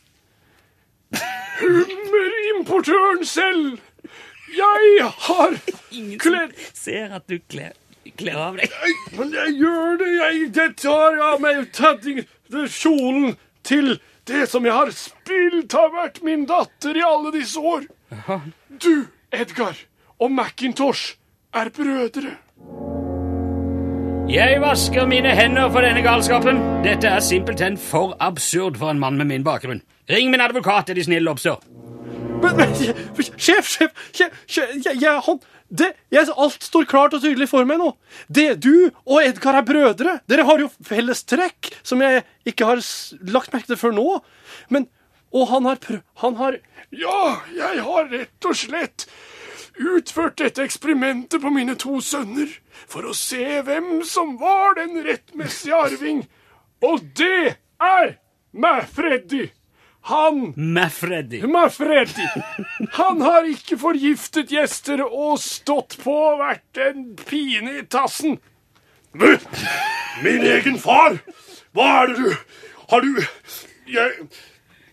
[1.60, 3.82] Hummerimportøren selv.
[4.54, 5.56] Jeg har
[6.22, 7.74] kledd ser at du kler,
[8.18, 8.74] kler av deg.
[9.18, 10.42] Men jeg gjør det, jeg.
[10.56, 13.98] jeg tar av meg tadding, det kjolen til
[14.28, 17.88] det som jeg har spilt har vært min datter i alle disse år.
[18.84, 19.78] Du, Edgar,
[20.20, 21.16] og Macintosh
[21.54, 22.38] er brødre.
[24.30, 26.62] Jeg vasker mine hender for denne galskapen.
[26.86, 29.84] Dette er simpelthen for absurd for en mann med min bakgrunn.
[30.10, 31.60] Ring min advokat, er de snille, Lobster.
[32.44, 35.40] Men, men sjef, sjef, sjef, sjef jeg, jeg, han,
[35.74, 37.90] det, jeg, Alt står klart og tydelig for meg nå.
[38.30, 40.20] Det, du og Edgar er brødre.
[40.30, 42.82] Dere har jo felles trekk som jeg ikke har
[43.34, 44.08] lagt merke til før nå.
[44.70, 44.86] Men
[45.34, 46.04] Og han har prøv...
[46.22, 46.60] Han har
[46.94, 49.08] Ja, jeg har rett og slett
[49.82, 52.52] utført dette eksperimentet på mine to sønner
[52.86, 56.22] for å se hvem som var den rettmessige arving.
[56.86, 58.14] Og det er
[58.54, 59.48] meg, Freddy.
[60.06, 61.42] Han Maffreddy.
[61.48, 62.28] Manfredi.
[62.92, 68.36] Han har ikke forgiftet gjester og stått på og vært en pine i tassen.
[69.14, 69.40] Men,
[70.26, 71.22] min egen far!
[71.74, 72.34] Hva er det du
[72.90, 73.22] Har du
[73.90, 74.28] Jeg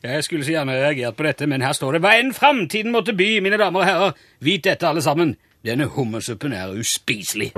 [0.02, 3.40] Jeg skulle så gjerne reagert på dette, men her står det enn framtiden måtte by,
[3.42, 4.24] mine damer og herrer.
[4.40, 5.36] Vit dette, alle sammen.
[5.66, 7.50] Denne hummersuppen er uspiselig.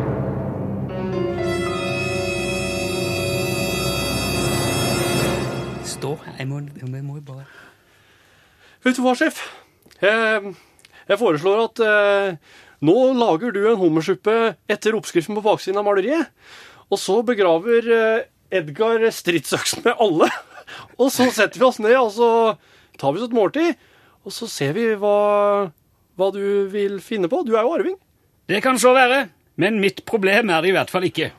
[6.03, 6.37] Her.
[6.39, 7.47] Jeg må, jeg må jo bare
[8.83, 9.39] Vet du hva, sjef?
[10.03, 10.55] Jeg,
[11.07, 14.35] jeg foreslår at eh, nå lager du en hummersuppe
[14.71, 16.33] etter oppskriften på baksiden av maleriet.
[16.91, 18.25] Og så begraver eh,
[18.59, 20.29] Edgar stridsøksen med alle.
[21.01, 22.29] Og så setter vi oss ned, og så
[22.99, 23.79] tar vi oss et måltid.
[24.27, 25.71] Og så ser vi hva,
[26.19, 27.43] hva du vil finne på.
[27.47, 27.99] Du er jo arving.
[28.51, 29.27] Det kan så være,
[29.63, 31.33] men mitt problem er det i hvert fall ikke.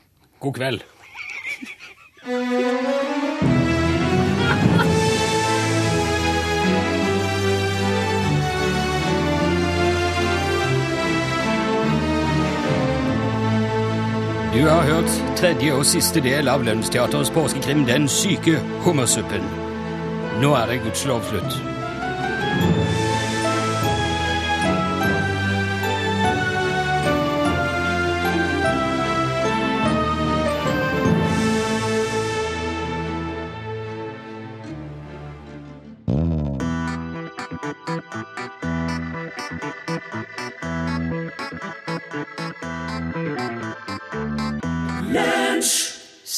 [0.44, 0.86] God kveld.
[14.54, 19.42] Du har hørt tredje og siste del av Lønnsteaterets påskekrim Den syke hummersuppen.
[20.38, 21.73] Nå er det gudskjelov slutt.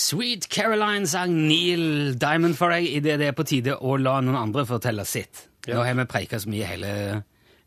[0.06, 4.38] Sweet Caroline sang Neil Diamond for deg idet det er på tide å la noen
[4.38, 5.48] andre fortelle sitt.
[5.66, 6.90] Nå har vi preika så mye hele,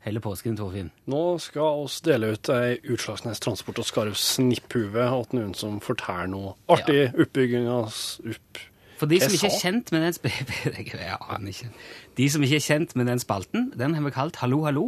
[0.05, 0.91] hele påsken, Torfinn.
[1.11, 6.31] Nå skal oss dele ut ei Utslagsnes Transport og Skarv snipphue til noen som forteller
[6.31, 8.63] noe artig oppbygging av opp...
[8.99, 10.31] For de som ikke er kjent med den sp
[10.95, 11.69] jeg aner ikke.
[12.17, 14.85] De som ikke er kjent med den spalten, den har vi kalt Hallo, hallo.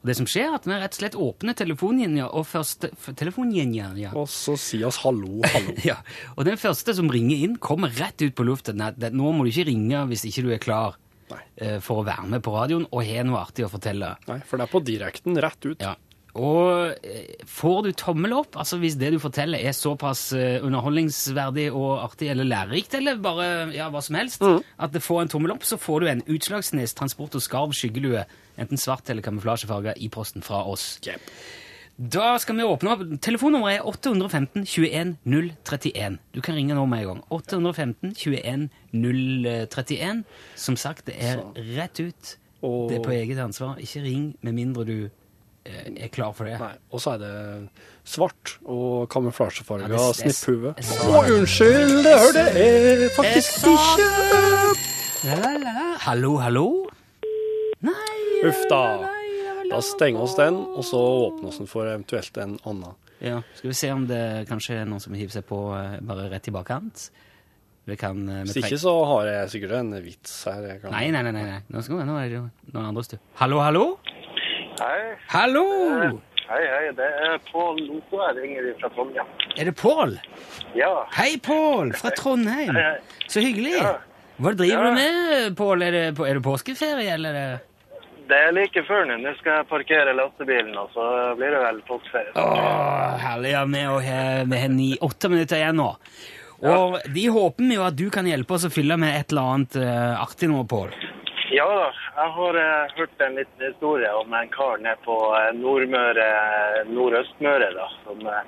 [0.00, 3.92] Og det som skjer, er at vi rett og slett åpner telefonlinja, og første telefonlinja,
[4.00, 4.12] ja.
[4.18, 5.76] Og så sier oss hallo, hallo.
[5.90, 6.00] ja.
[6.36, 8.80] Og den første som ringer inn, kommer rett ut på luften.
[8.80, 10.98] Nei, nå må du ikke ringe hvis ikke du er klar
[11.30, 11.40] Nei.
[11.56, 14.14] eh, for å være med på radioen og har noe artig å fortelle.
[14.28, 15.80] Nei, for det er på direkten, rett ut.
[15.80, 15.94] Ja.
[16.34, 21.68] Og eh, får du tommel opp, altså hvis det du forteller er såpass eh, underholdningsverdig
[21.70, 25.54] og artig eller lærerikt, eller bare ja, hva som helst, at det får en tommel
[25.54, 28.26] opp, så får du en Utslagsnes Transport og Skarv skyggelue,
[28.58, 30.96] enten svart eller kamuflasjefarga, i posten fra oss.
[31.06, 31.30] Yep.
[31.94, 33.02] Da skal vi åpne opp.
[33.22, 36.16] Telefonnummeret er 815 21 031.
[36.34, 37.20] Du kan ringe nå med en gang.
[37.30, 40.24] 815 21 031.
[40.58, 41.44] Som sagt, det er
[41.76, 42.32] rett ut.
[42.64, 43.78] Det er på eget ansvar.
[43.78, 44.96] Ikke ring med mindre du
[45.64, 46.58] er klar for det.
[46.60, 46.74] Nei.
[46.92, 47.32] Og så er det
[48.04, 50.74] svart og kamuflasjefarga Ja, snipphue.
[50.76, 54.08] Å, unnskyld, det hørte jeg faktisk ikke.
[56.04, 56.66] Hallo, hallo?
[57.84, 58.82] Nei Uff da.
[59.70, 62.98] Da stenger oss den, og så åpner oss den for eventuelt en annen.
[63.24, 66.28] Ja, Skal vi se om det kanskje er noen som hiver seg på eh, bare
[66.32, 67.06] rett i bakkant?
[68.00, 70.68] Kan eh, Hvis ikke så har jeg sikkert en vits her.
[70.92, 71.32] Nei, nei, nei.
[71.36, 71.58] nei.
[71.72, 73.16] Nå, skal vi, nå er det jo noen andre stu.
[73.40, 73.86] Hallo, hallo?
[74.80, 75.64] Hei, Hallo!
[76.48, 76.88] hei, hei.
[76.98, 79.28] Det er Pål Loto jeg ringer fra Trondheim.
[79.58, 80.16] Er det Pål?
[80.76, 81.92] Ja, Hei, Pål!
[81.98, 82.74] Fra Trondheim.
[82.74, 83.22] Hei, hei.
[83.30, 83.76] Så hyggelig.
[83.78, 83.94] Ja.
[84.42, 84.90] Hva driver Ja.
[84.90, 85.82] du med, Pål?
[85.86, 87.34] Er, er det påskeferie, eller?
[87.34, 87.60] er
[88.28, 89.16] det- er like før nå.
[89.20, 92.32] Nå skal jeg parkere lastebilen, og så blir det vel påskeferie.
[92.34, 93.50] Åh, herlig.
[93.52, 95.90] Ja, vi har vi ni-åtte minutter igjen nå.
[96.64, 99.76] Og de håper jo at du kan hjelpe oss å fylle med et eller annet
[99.76, 100.90] uh, artig nå, Pål.
[101.54, 105.50] Ja da, jeg har eh, hørt en liten historie om en kar nede på eh,
[105.58, 106.26] Nordmøre,
[106.90, 108.44] Nordøstmøre, da, som, eh,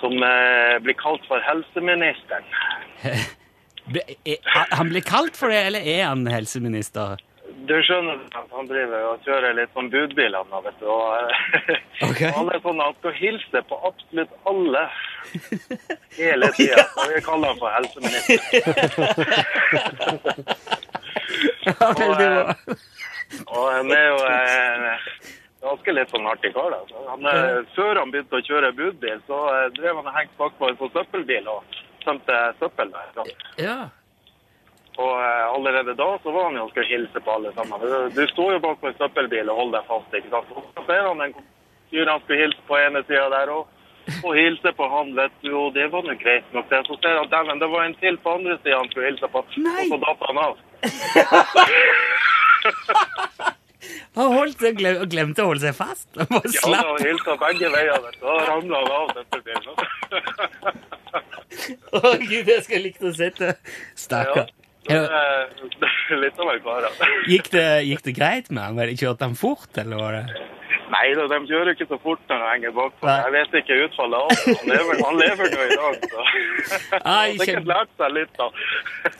[0.00, 2.46] som eh, blir kalt for helseministeren.
[4.28, 7.16] Er- Han blir kalt for det, eller er han helseminister?
[7.68, 10.86] Du skjønner at han driver og kjører litt sånn budbil, han vet du.
[10.92, 11.78] Og, okay.
[12.04, 12.20] Ok.
[12.36, 14.84] Han er sånn at han skal hilse på absolutt alle
[16.20, 16.84] hele tida.
[16.92, 18.38] Så vi kaller han for helseminister.
[21.68, 22.78] Ja, veldig bra.
[23.52, 25.10] Og han er jo eh,
[25.64, 26.72] ganske litt sånn artig kar.
[26.72, 27.04] da.
[27.10, 30.70] Han, eh, før han begynte å kjøre budbil, så eh, drev han og hengte bakpå
[30.70, 33.14] en sånn søppelbil og tømte søppel der.
[33.16, 33.26] Så.
[33.60, 33.78] Ja.
[34.98, 37.82] Og eh, allerede da så var han jo og skulle hilse på alle sammen.
[37.84, 40.54] Du, du står jo bak på en søppelbil og holder deg fast, ikke sant.
[40.56, 41.36] Og så ser han en
[41.92, 43.68] fyr han skulle hilse på ene sida der, og,
[44.22, 45.52] og hilse på han, vet du.
[45.58, 46.82] Og det var nå greit nok, det.
[46.88, 49.44] Så ser han dæven, det var en til på andre sida han skulle hilse på,
[49.62, 49.76] Nei.
[49.84, 50.64] og så datt han av.
[54.18, 56.08] Han holdt seg, glem, glemte å holde seg fast.
[56.18, 58.22] Han bare Ja, helt hilsa begge veier, vet du.
[58.24, 59.74] Da ramla han av søppelbilen.
[61.94, 63.56] Å, Gud, jeg skulle likt å sitte det.
[63.98, 64.46] Stakkar.
[64.50, 64.67] Ja.
[64.88, 67.08] Det det er litt av en altså.
[67.28, 68.96] Gikk, det, gikk det greit med han?
[68.96, 70.46] Kjørte han fort, eller var det
[70.88, 73.08] Nei da, de kjører ikke så fort når de henger bakpå.
[73.08, 74.54] Jeg vet ikke utfallet av det.
[74.60, 78.40] Han lever, han lever nå i dag, så Ai, Han har sikkert lært seg litt,
[78.40, 78.48] da.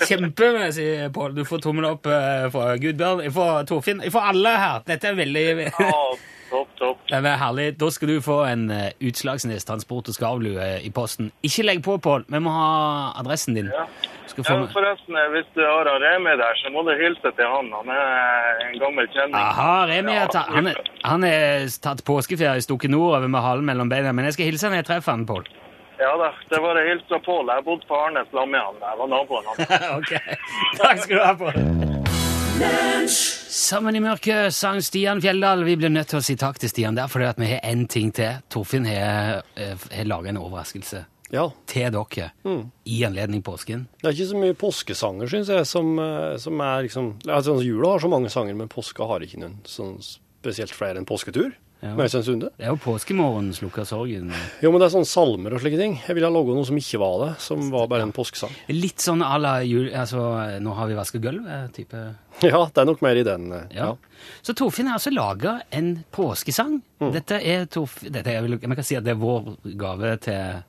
[0.09, 1.37] Kjempemessig, Pål.
[1.37, 4.83] Du får tommel opp eh, fra Gudbjørn, fra Torfinn, fra alle her.
[4.89, 5.93] Dette er veldig Ja,
[6.49, 7.05] topp, topp.
[7.11, 7.69] Det er herlig.
[7.81, 11.33] Da skal du få en uh, Utslagsnes transport- og skavlue i posten.
[11.45, 12.25] Ikke legg på, Pål.
[12.33, 12.71] Vi må ha
[13.21, 13.69] adressen din.
[13.77, 13.85] Ja.
[14.39, 17.47] Skal få Ja, forresten, eh, hvis du har Remi der, så må du hilse til
[17.47, 17.71] han.
[17.75, 19.35] Han er en gammel kjenning.
[19.35, 23.91] Aha, Remi er ta han, er, han er tatt påskeferie, stukket nordover med halen mellom
[23.91, 24.13] beina.
[24.15, 25.49] Men jeg skal hilse når jeg treffer han, Pål.
[25.99, 27.51] Ja da, det var hilse fra Pål.
[27.51, 28.79] Jeg bodde på Arnes sammen med han.
[28.87, 29.61] Jeg var naboen hans.
[29.99, 30.13] ok.
[30.85, 31.55] Takk skal du ha, Pål.
[33.11, 35.67] Sammen i mørket sang Stian Fjelldal.
[35.67, 38.15] Vi blir nødt til å si takk til Stian der, fordi vi har én ting
[38.15, 38.39] til.
[38.51, 41.51] Torfinn har, eh, har laga en overraskelse Ja.
[41.67, 42.71] til dere Mm.
[42.87, 43.87] i anledning påsken.
[44.03, 47.89] Det er ikke så mye påskesanger, syns jeg, som, eh, som er liksom altså, Jula
[47.97, 49.99] har så mange sanger, men påska har ikke noen sånn
[50.43, 51.53] spesielt flere enn påsketur.
[51.81, 51.93] Ja.
[51.95, 52.49] Med Øystein Sunde.
[52.59, 54.33] Det er jo påskemorgen slukker sorgen.
[54.61, 55.93] Jo, men det er sånn salmer og slike ting.
[56.09, 58.51] Jeg ville ha laga noe som ikke var det, som var bare en påskesang.
[58.69, 59.87] Litt sånn à la jul...
[59.95, 61.95] Altså, nå har vi vasket gulvet, type
[62.43, 63.53] Ja, det er nok mer i den.
[63.53, 63.93] eh, Ja.
[63.93, 63.95] Ja.
[64.43, 66.83] Så Torfinn har altså laga en påskesang.
[67.01, 67.13] Mm.
[67.13, 68.11] Dette er Torfinn
[68.59, 70.65] Vi kan si at det er vår gave til,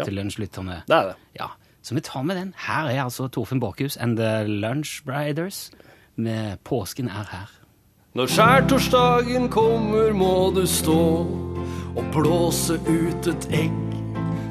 [0.00, 0.04] Ja.
[0.04, 0.82] til lunsjlytterne.
[0.88, 1.14] Det er det.
[1.40, 1.46] Ja,
[1.82, 2.54] så vi tar med den.
[2.66, 5.70] Her er altså Torfinn Borchhus and The Lunch Briders
[6.16, 7.56] med 'Påsken er her'.
[8.14, 11.26] Når skjærtorsdagen kommer, må du stå
[11.96, 13.72] og blåse ut et egg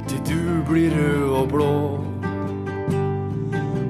[0.08, 2.06] til du blir rød og blå.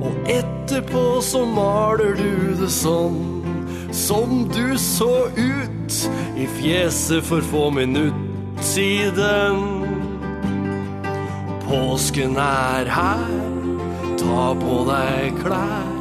[0.02, 3.40] Og etterpå så maler du det sånn
[3.92, 8.14] som du så ut i fjeset for få minutt
[8.62, 9.79] siden.
[11.70, 13.34] Påsken er her,
[14.18, 15.92] ta på deg klær.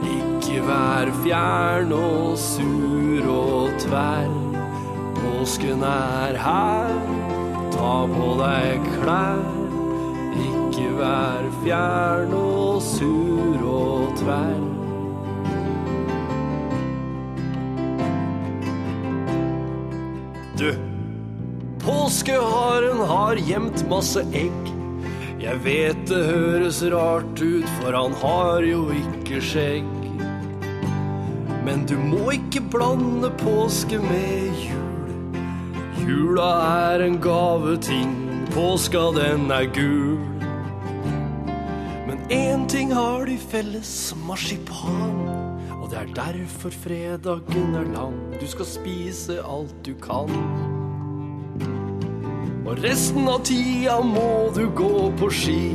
[0.00, 4.32] Ikke vær fjern og sur og tverr.
[5.18, 6.94] Påsken er her,
[7.74, 9.44] ta på deg klær.
[10.46, 14.64] Ikke vær fjern og sur og tverr.
[20.56, 20.72] Du,
[21.84, 24.77] påskeharen har gjemt masse egg.
[25.38, 29.86] Jeg vet det høres rart ut, for han har jo ikke skjegg.
[31.62, 35.36] Men du må ikke blande påske med jul.
[36.02, 36.48] Jula
[36.90, 38.16] er en gaveting,
[38.50, 40.18] påska den er gul.
[42.08, 43.92] Men én ting har de felles,
[44.26, 45.22] marsipan.
[45.78, 48.18] Og det er derfor fredagen er lang.
[48.40, 50.77] Du skal spise alt du kan.
[52.68, 55.70] Og resten av tida må du gå på ski,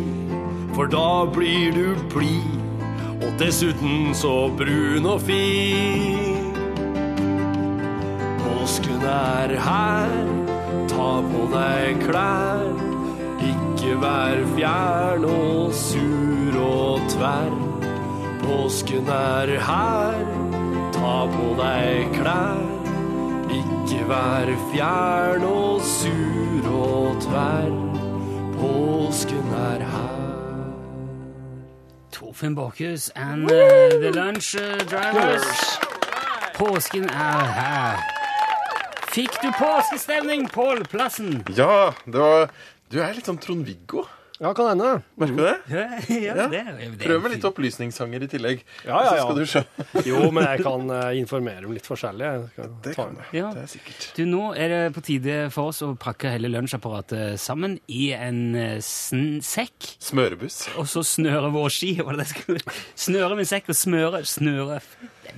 [0.76, 2.60] for da blir du blid.
[3.18, 6.54] Og dessuten så brun og fin.
[8.44, 10.14] Påsken er her,
[10.92, 12.70] ta på deg klær.
[13.42, 17.58] Ikke vær fjern og sur og tverr.
[18.46, 20.22] Påsken er her,
[20.94, 22.64] ta på deg klær.
[23.64, 27.74] Ikke vær fjern og sur og tverr.
[28.58, 30.24] Påsken er her.
[32.12, 35.80] Torfinn Borchhus and uh, The Lunch uh, Drivers.
[36.56, 38.04] Påsken er her.
[39.14, 41.44] Fikk du påskestemning, Pål Plassen?
[41.58, 42.50] Ja, det var
[42.92, 44.08] Du er litt sånn Trond-Viggo.
[44.44, 44.88] Ja, kan hende.
[45.16, 45.54] Merker du det?
[46.20, 46.48] Ja, Ja.
[46.52, 48.64] det, det, Prøv med litt opplysningssanger i tillegg.
[48.84, 49.22] Ja, ja, Så ja.
[49.24, 49.86] skal du skjønne.
[50.10, 52.32] Jo, men jeg kan eh, informere om litt forskjellig.
[52.84, 53.24] Det kan med.
[53.32, 53.38] du.
[53.40, 53.54] Ja.
[53.56, 54.10] Det er sikkert.
[54.18, 58.42] Du, Nå er det på tide for oss å pakke hele lunsjapparatet sammen i en
[58.60, 60.66] eh, sn sekk, Smørebuss.
[60.76, 61.94] og så snøre vår ski.
[62.04, 62.60] Var det det
[63.00, 64.82] Snøre min sekk og smøre Snøre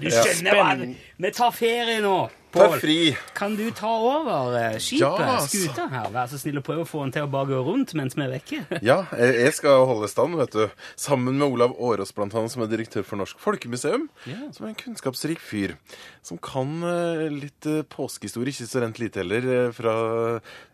[0.02, 0.18] Du Ja.
[0.26, 0.72] skjønner hva
[1.22, 2.18] Vi tar ferie nå,
[2.56, 2.78] Pål.
[2.80, 2.98] fri.
[3.38, 5.60] Kan du ta over eh, skipet, Ja, altså.
[5.66, 6.10] skuta her?
[6.16, 8.24] Vær så snill og prøve å få den til å bare gå rundt mens vi
[8.26, 8.62] er vekke.
[8.86, 10.66] Ja, jeg skal holde stand, vet du.
[11.00, 14.08] Sammen med Olav Årås, blant annet, som er direktør for Norsk Folkemuseum.
[14.30, 14.40] Ja.
[14.56, 15.76] Som er en kunnskapsrik fyr.
[16.26, 19.96] Som kan eh, litt eh, påskehistorie, ikke så rent lite heller, fra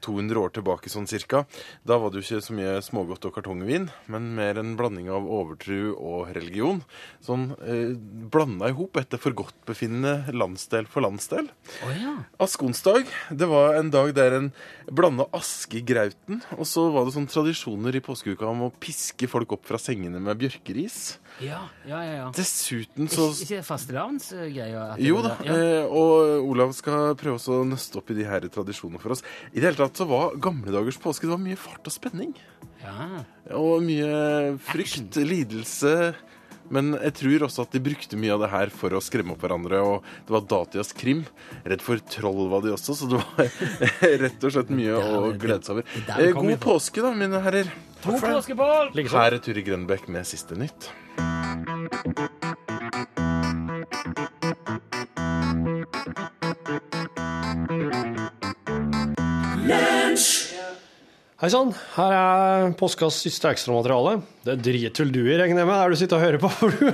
[0.06, 1.44] 200 år tilbake sånn cirka.
[1.88, 5.28] Da var det jo ikke så mye smågodt og kartongvin, men mer en blanding av
[5.28, 6.84] overtru og religion.
[7.26, 7.91] Sånn eh,
[8.32, 11.50] blanda i hop etter forgodtbefinnende landsdel for landsdel.
[11.81, 12.12] Å ja.
[12.43, 14.47] Askonsdag, det var en dag der en
[14.91, 19.29] blanda aske i grauten, og så var det sånn tradisjoner i påskeuka om å piske
[19.31, 20.97] folk opp fra sengene med bjørkeris.
[21.41, 22.15] Ja, ja, ja.
[22.19, 22.27] ja.
[22.36, 24.84] Dessuten så Ikke, ikke fastelavnsgreia?
[25.01, 25.36] Jo da.
[25.47, 25.55] Ja.
[25.57, 29.23] eh, og Olav skal prøve å nøste opp i de her tradisjonene for oss.
[29.53, 32.36] I det hele tatt så var gamle dagers påske det var mye fart og spenning.
[32.84, 33.23] ja.
[33.57, 36.12] Og mye frykt, lidelse.
[36.71, 39.43] Men jeg tror også at de brukte mye av det her for å skremme opp
[39.45, 39.81] hverandre.
[39.84, 41.25] Og det var datidas krim.
[41.67, 43.51] Redd for troll var de også, så det var
[44.25, 45.99] rett og slett mye å glede seg over.
[46.17, 47.71] Eh, God påske, da, mine herrer.
[48.05, 48.95] God påske, Pål!
[49.12, 50.89] Her er Turi Grønbekk med siste nytt.
[61.41, 64.19] Hei sann, her er påskas siste ekstramateriale.
[64.45, 66.51] Det driter vel du i, regner jeg med, der du sitter og hører på.
[66.54, 66.91] For, du,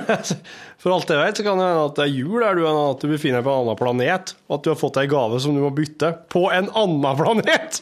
[0.80, 2.80] for alt jeg vet, så kan det hende at det er jul der du, er,
[2.94, 5.42] at du befinner deg på en annen planet, og at du har fått ei gave
[5.44, 7.82] som du må bytte på en annen planet!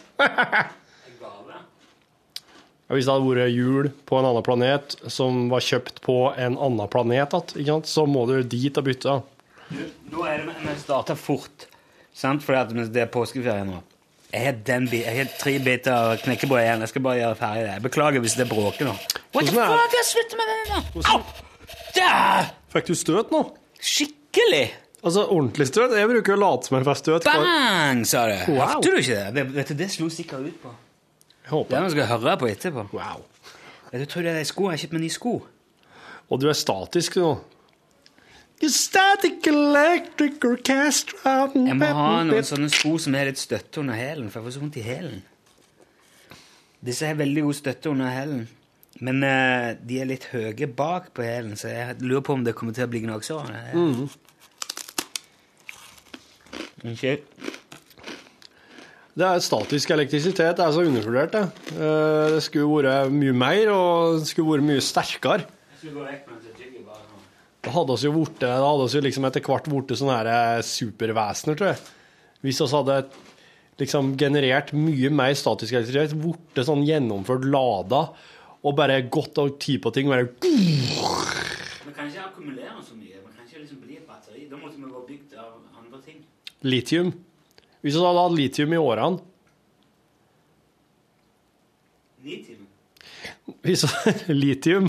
[2.89, 6.89] Hvis det hadde vært jul på en annen planet som var kjøpt på en annen
[6.89, 7.53] planet,
[7.85, 9.19] så må du dit og bytte.
[10.09, 11.69] Nå er det men starter fort,
[12.09, 12.41] sant?
[12.41, 13.85] Fordi det er påskeferie nå.
[14.35, 16.81] Jeg har, den, bi- jeg har tre biter knekkebrød igjen.
[16.83, 17.73] Jeg skal bare gjøre ferdig det.
[17.77, 18.95] Jeg beklager hvis det bråker nå.
[19.35, 19.93] What the fuck?
[19.95, 21.03] Jeg slutter med det nå!
[21.13, 21.21] Au!
[21.95, 22.49] Der!
[22.75, 23.41] Fikk du støt nå?
[23.79, 24.65] Skikkelig!
[25.05, 25.93] Altså ordentlig støt?
[25.95, 27.27] Jeg bruker å late som jeg får støt.
[27.29, 28.35] Bang, sa du.
[28.57, 28.61] Wow.
[28.73, 29.33] Hørte du ikke det?
[29.37, 29.45] det?
[29.55, 30.73] Vet du, det slo sikkert ut på.
[31.45, 31.69] Jeg håper.
[31.69, 32.85] Det er noe jeg skal høre på etterpå.
[32.97, 33.23] Wow.
[33.93, 34.73] Jeg tror det er de skoene?
[34.73, 35.35] Jeg har kjøpt meg nye sko.
[36.25, 37.35] Og du er statisk nå.
[38.61, 44.29] Static electric orchestra Jeg må ha noen sånne sko som er litt støtte under hælen,
[44.31, 45.23] for jeg får så vondt i hælen.
[46.85, 48.45] Disse har veldig god støtte under hælen,
[49.03, 52.55] men uh, de er litt høye bak på hælen, så jeg lurer på om det
[52.55, 53.51] kommer til å bli gnagsår.
[53.75, 54.07] Mm.
[56.93, 57.17] Ikke?
[59.15, 60.57] Det er statisk elektrisitet.
[60.57, 61.45] Det er så undervurdert, det.
[61.71, 65.45] Eh, Det skulle vært mye mer, og det skulle vært mye sterkere.
[65.71, 66.54] Jeg skulle gå vekk med nå.
[67.65, 70.27] Da hadde oss jo vorte, da hadde oss jo liksom etter hvert blitt sånne her
[70.29, 71.79] eh, supervesener, tror jeg.
[72.45, 72.97] Hvis vi hadde
[73.81, 78.03] liksom generert mye mer statisk elektrisitet, blitt sånn gjennomført lada,
[78.65, 83.17] og bare gått av tid på ting, bare Man kan ikke akkumulere så mye.
[83.25, 84.45] Man kan ikke liksom bli et batteri.
[84.49, 85.51] Da måtte vi vært bygd av
[85.81, 86.21] andre ting.
[86.65, 87.11] litium.
[87.81, 89.19] Hvis vi hadde hatt litium i årene,
[92.25, 92.63] Litium.
[93.61, 93.83] hvis
[94.33, 94.87] litium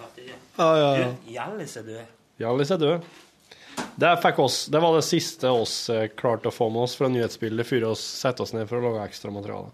[0.00, 0.36] Hørte det.
[0.60, 1.10] Ja, ja, ja.
[1.30, 2.14] Hjallis er død.
[2.40, 3.10] Hjallis er død.
[4.00, 4.10] Det,
[4.42, 7.86] oss, det var det siste oss eh, klarte å få med oss fra nyhetsbildet før
[7.86, 9.70] vi sette oss ned for å lage ekstramateriale.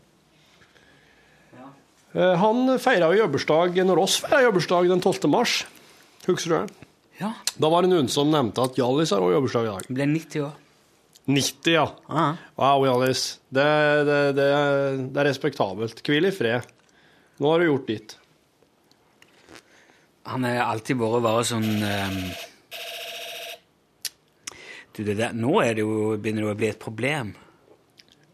[1.57, 1.71] Ja.
[2.15, 5.31] Eh, Han feira jo jobbursdag når oss feira jobbursdag den 12.
[5.33, 5.57] mars.
[6.29, 6.93] Husker du det?
[7.23, 7.33] Ja.
[7.57, 9.91] Da var det noen som nevnte at Hjallis har òg jobbursdag i dag.
[9.99, 10.55] Ble 90 år.
[11.27, 11.87] 90, ja.
[12.07, 12.37] Ah.
[12.59, 13.23] Wow, Hjallis.
[13.51, 13.67] Det,
[14.07, 14.47] det, det,
[15.11, 16.03] det er respektabelt.
[16.07, 16.69] Hvil i fred.
[17.43, 18.15] Nå har du gjort ditt.
[20.31, 22.21] Han har alltid vært bare sånn um...
[24.97, 27.35] Du, det der Nå er det jo, begynner det å bli et problem.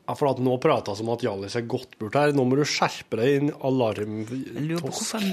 [0.07, 2.33] Ja, for nå vi om at Hjallis er gått bort her.
[2.37, 3.53] Nå må du skjerpe deg inn.
[3.67, 4.23] Alarm...
[4.29, 5.33] Jeg lurer på hvorfor han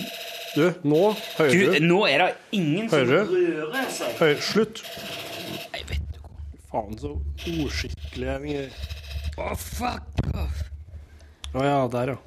[0.56, 1.02] Du, nå
[1.38, 1.88] hører Du, du.
[1.92, 3.36] nå er det ingen som Hører du?
[3.60, 4.16] rører seg.
[4.22, 4.82] Hører, slutt.
[5.74, 6.32] Nei, vet du hva.
[6.70, 7.16] Faen, så
[7.50, 8.58] ordskikkelig vi.
[9.40, 10.60] Å, fuck off.
[11.58, 12.20] Å ja, der, ja.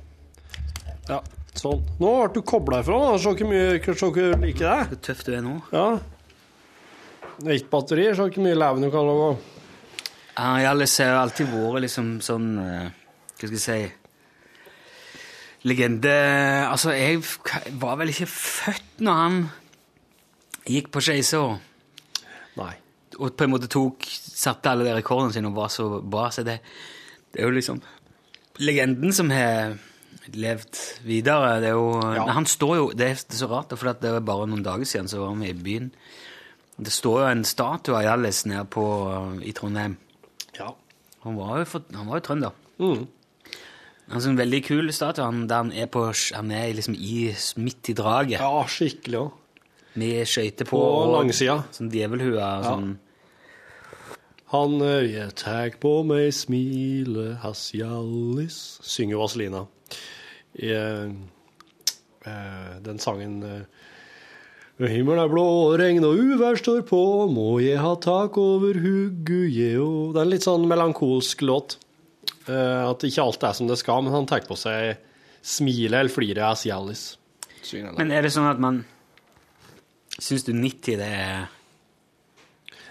[1.07, 1.19] Ja,
[1.59, 1.85] sånn.
[2.01, 2.99] Nå ble du kobla ifra.
[3.05, 3.21] da.
[3.23, 4.91] Så ikke mye så ikke like deg.
[4.91, 5.55] Så tøff du er nå.
[5.75, 5.87] Ja.
[7.53, 9.33] Ett batteri, så ikke mye leven du kan lage.
[10.33, 12.87] Ja, jeg har alltid vært liksom sånn eh,
[13.37, 13.91] Hva skal jeg si
[15.69, 16.15] Legende
[16.65, 17.21] Altså, jeg
[17.83, 19.37] var vel ikke født når han
[20.65, 21.59] gikk på Skeisår.
[23.23, 26.29] Og på en måte tok Satte alle de rekordene sine og var så bra.
[26.35, 26.59] Så det,
[27.33, 27.83] det er jo liksom
[28.61, 29.77] legenden som har
[30.33, 31.61] levd videre.
[31.63, 32.27] Det er jo Ja.
[32.33, 35.19] Han står jo Det er så rart, for det er bare noen dager siden så
[35.19, 35.91] var vi i byen.
[36.79, 38.85] Det står jo en statue av Hjallis nede på,
[39.45, 39.97] i Trondheim.
[40.59, 40.75] Ja.
[41.23, 42.51] Han var jo, for, han var jo trønder.
[42.79, 43.07] Mm.
[44.13, 47.89] Altså en veldig kul statue han, der han er, på, han er liksom i, midt
[47.89, 48.41] i draget.
[48.41, 49.39] Ja, skikkelig òg.
[49.95, 50.81] Med skøyter på.
[50.81, 51.63] På langsida.
[51.71, 52.41] Sånn djevelhue.
[52.41, 52.99] og Sånn.
[54.53, 59.63] Han jeg tar på meg, smile, hans Hjallis Synger Vazelina.
[60.61, 61.13] I uh,
[62.29, 63.63] eh, den sangen uh,
[64.83, 65.47] Himmelen er blå,
[65.79, 67.01] regn og uvær står på,
[67.33, 71.79] må jeg ha tak over huggu, jeo Det er en litt sånn melankolsk låt.
[72.49, 74.99] Uh, at ikke alt er som det skal, men han tar på seg
[75.43, 77.07] smilet eller fliret hans Hjallis.
[77.73, 78.83] Men er det sånn at man
[80.13, 81.47] Syns du 90 det er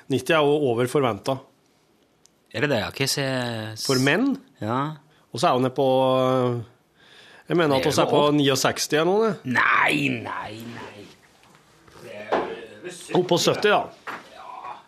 [0.10, 1.36] 90 er jo over forventa.
[2.52, 2.80] Er det det?
[2.82, 3.26] Jeg ikke se...
[3.86, 4.34] For menn.
[4.60, 4.80] Ja.
[5.32, 5.86] Og så er hun nede på
[7.48, 9.30] Jeg mener at vi er på 69 eller noe.
[9.30, 9.54] det.
[9.56, 11.06] Nei, nei, nei.
[12.02, 13.16] Det 70.
[13.22, 14.18] Oppå 70, da.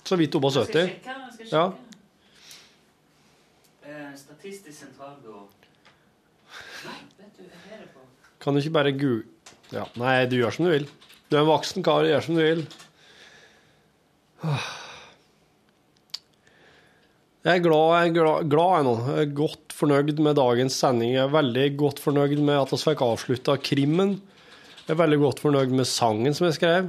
[0.04, 0.92] Så vidt oppå 70.
[1.54, 1.64] Ja.
[3.84, 5.46] Eh, Statistisk sentralbyrå
[6.84, 8.04] Nei, vet du, jeg er det på
[8.44, 9.12] Kan du ikke bare gu...
[9.72, 9.88] Ja.
[10.00, 10.90] Nei, du gjør som du vil.
[11.32, 12.68] Du er en voksen kar, gjør som du vil.
[17.44, 18.92] Jeg er glad, jeg er glad, glad jeg nå.
[19.04, 21.10] Jeg er godt fornøyd med dagens sending.
[21.12, 24.14] Jeg er veldig godt fornøyd med at vi fikk avslutta krimmen.
[24.86, 26.86] Jeg er veldig godt fornøyd med sangen som jeg skrev.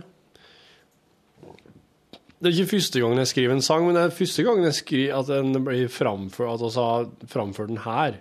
[2.39, 4.77] Det er ikke første gangen jeg skriver en sang, men det er første gangen jeg
[4.79, 8.21] skriver at den blir framført, at vi har framført den her.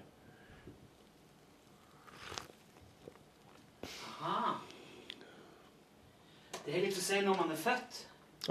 [4.24, 4.56] Aha.
[6.64, 8.02] Det er litt å si når man er født.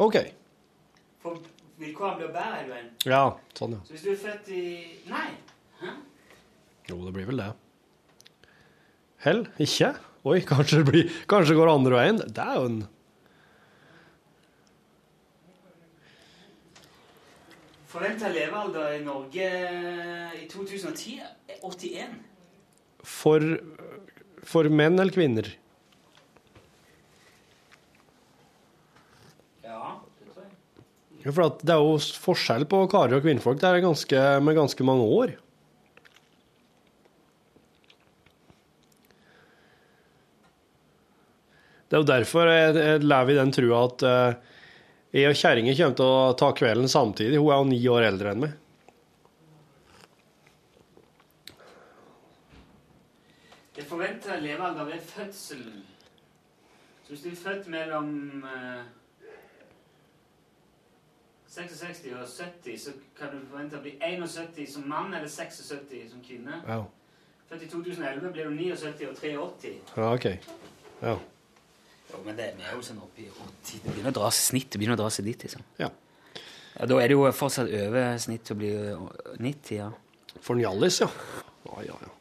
[0.06, 0.20] OK.
[1.24, 1.42] For
[1.82, 2.88] vilkårene blir bedre veien.
[3.08, 3.24] Ja,
[3.58, 3.82] sånn, ja.
[3.86, 4.62] Så hvis du er født i
[5.10, 5.28] Nei.
[5.82, 5.92] Hæ?
[6.90, 7.50] Jo, det blir vel det.
[9.22, 9.44] Hell?
[9.62, 9.92] Ikke?
[10.26, 12.20] Oi, kanskje det blir, kanskje det går andre veien?
[12.34, 12.82] Down!
[17.92, 19.48] Forventa levealder i Norge
[20.40, 22.14] i 2010 er 81.
[23.04, 23.44] for,
[24.48, 25.50] for menn eller kvinner?
[29.62, 30.54] Ja, det tror jeg.
[30.80, 33.60] Ja, For det er jo forskjell på karer og kvinnfolk.
[33.62, 35.34] Det er ganske, med ganske mange år.
[41.86, 44.52] Det er jo derfor jeg, jeg lever i den trua at uh,
[45.12, 47.36] jeg og kjerringa kommer til å ta kvelden samtidig.
[47.36, 48.54] Hun er jo ni år eldre enn meg.
[53.76, 55.62] Det forventa levealder ved fødsel.
[57.04, 58.10] Så hvis du er født mellom
[58.48, 58.82] eh,
[61.52, 66.22] 66 og 70, så kan du forvente å bli 71 som mann eller 76 som
[66.24, 66.62] kvinne.
[66.64, 66.82] Ja,
[67.52, 69.72] Født i 2011 blir du 79 og 83.
[69.96, 70.24] ja OK.
[71.02, 71.18] Ja.
[72.12, 73.82] Jo, men det, vi er jo sånn oppe i 80.
[73.82, 75.66] Det begynner å dra seg snittet begynner å dra seg dit, liksom.
[75.82, 75.90] ja.
[76.78, 78.72] Ja, Da er det jo fortsatt over snitt å bli
[79.36, 79.90] 90, ja.
[80.40, 81.10] For en Hjallis, ja.
[81.68, 82.12] Ja, ja, ja.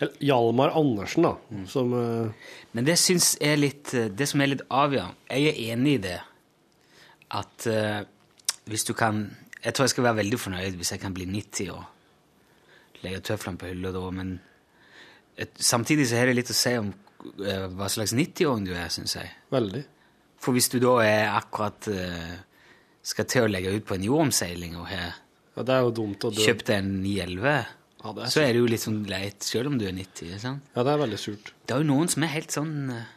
[0.00, 1.34] Eller Hjalmar Andersen, da,
[1.70, 2.48] som uh...
[2.72, 5.92] Men det syns jeg er litt eh, Det som er litt avgjørende Jeg er enig
[6.00, 6.16] i det
[7.34, 8.00] at eh,
[8.70, 9.26] hvis du kan
[9.64, 11.84] Jeg tror jeg skal være veldig fornøyd hvis jeg kan bli 90 og
[13.04, 14.34] legge tøflene på hylla da, men
[15.40, 18.90] et, samtidig så har det litt å si om uh, hva slags 90-åring du er,
[18.92, 19.30] syns jeg.
[19.52, 19.82] Veldig.
[20.40, 22.34] For hvis du da er akkurat uh,
[23.04, 25.20] skal til å legge ut på en jordomseiling og har
[25.54, 27.56] Ja, kjøpt en 911,
[28.04, 30.32] Ja, det er så er det jo litt sånn leit, selv om du er 90.
[30.42, 30.64] sant?
[30.74, 31.52] Ja, det er veldig surt.
[31.64, 33.10] Det er jo noen som er helt sånn eh,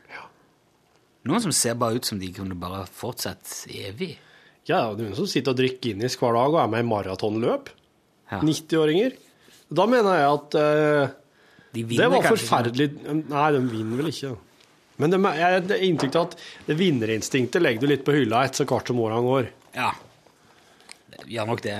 [1.27, 4.13] Noen som ser bare ut som de kunne bare fortsatt evig.
[4.67, 6.87] Ja, det er noen som sitter og drikker Guinness hver dag og er med i
[6.87, 7.71] maratonløp.
[8.27, 8.41] Ja.
[8.41, 9.15] 90-åringer.
[9.67, 11.15] Da mener jeg at uh,
[11.75, 12.87] De det var kanskje forferdelig
[13.27, 14.33] Nei, de vinner vel ikke.
[14.97, 18.63] Men det, jeg har inntrykk av at det vinnerinstinktet legger du litt på hylla etter
[18.63, 19.49] så hvert som årene går.
[19.77, 19.91] Ja.
[21.17, 21.77] Gjør ja, nok det.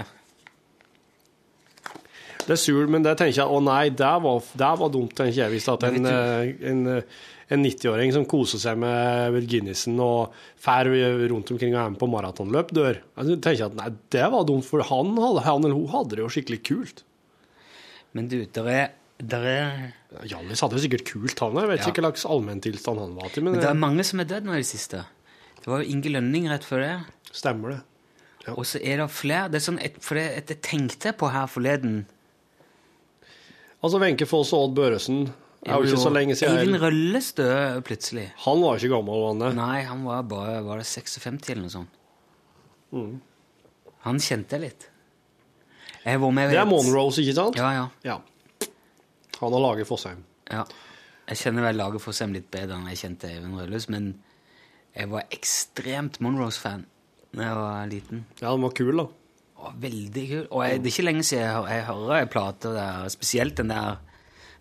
[2.48, 5.42] Det er surt, men det tenker jeg, å nei, det var, det var dumt, tenker
[5.42, 7.18] jeg, hvis at en, eh, en, eh,
[7.50, 10.90] en 90-åring som koser seg med Guinnessen og fær
[11.32, 12.98] rundt omkring og er med på maratonløp, dør.
[13.22, 16.32] Jeg tenker at nei, det var dumt, for han, han eller hun hadde det jo
[16.34, 17.04] skikkelig kult.
[18.18, 18.90] Men du, der er,
[19.22, 19.80] der er,
[20.28, 21.56] Hjallis hadde det sikkert kult, han.
[21.62, 21.92] Jeg vet Ja.
[21.94, 24.48] ikke hva slags allmenntilstand han var til, men, men det er mange som er dødd
[24.50, 25.06] nå i det siste.
[25.62, 26.94] Det var jo Inge Lønning rett før det.
[27.32, 27.80] stemmer det.
[28.56, 29.48] Og så er det flere.
[29.52, 32.06] Det er sånn, et, for det, et, jeg tenkte på her forleden
[33.84, 35.28] Altså, Wenche Foss og Odd Børresen
[35.68, 36.80] det er jo ikke så lenge Eivind.
[36.82, 38.26] Rølles døde plutselig.
[38.46, 39.50] Han var ikke gammel, var han det?
[39.60, 41.98] Nei, han var bare var det 56 eller noe sånt.
[42.96, 43.18] Mm.
[44.08, 44.88] Han kjente jeg litt.
[46.08, 47.60] Jeg var med Det er Monrose, ikke sant?
[47.60, 47.88] Ja, ja.
[48.08, 48.70] Ja.
[49.42, 50.24] Han har laget Fossheim.
[50.52, 50.64] ja.
[51.28, 54.06] Jeg kjenner vel laget for seg litt bedre enn jeg kjente Eivind Rølles, men
[54.96, 56.86] jeg var ekstremt Monrose-fan
[57.36, 58.22] da jeg var liten.
[58.40, 59.04] Ja, den var kul, da.
[59.58, 60.46] Å, veldig kul.
[60.48, 63.74] Og jeg, det er ikke lenge siden jeg, jeg hører ei plate der, spesielt den
[63.74, 64.00] der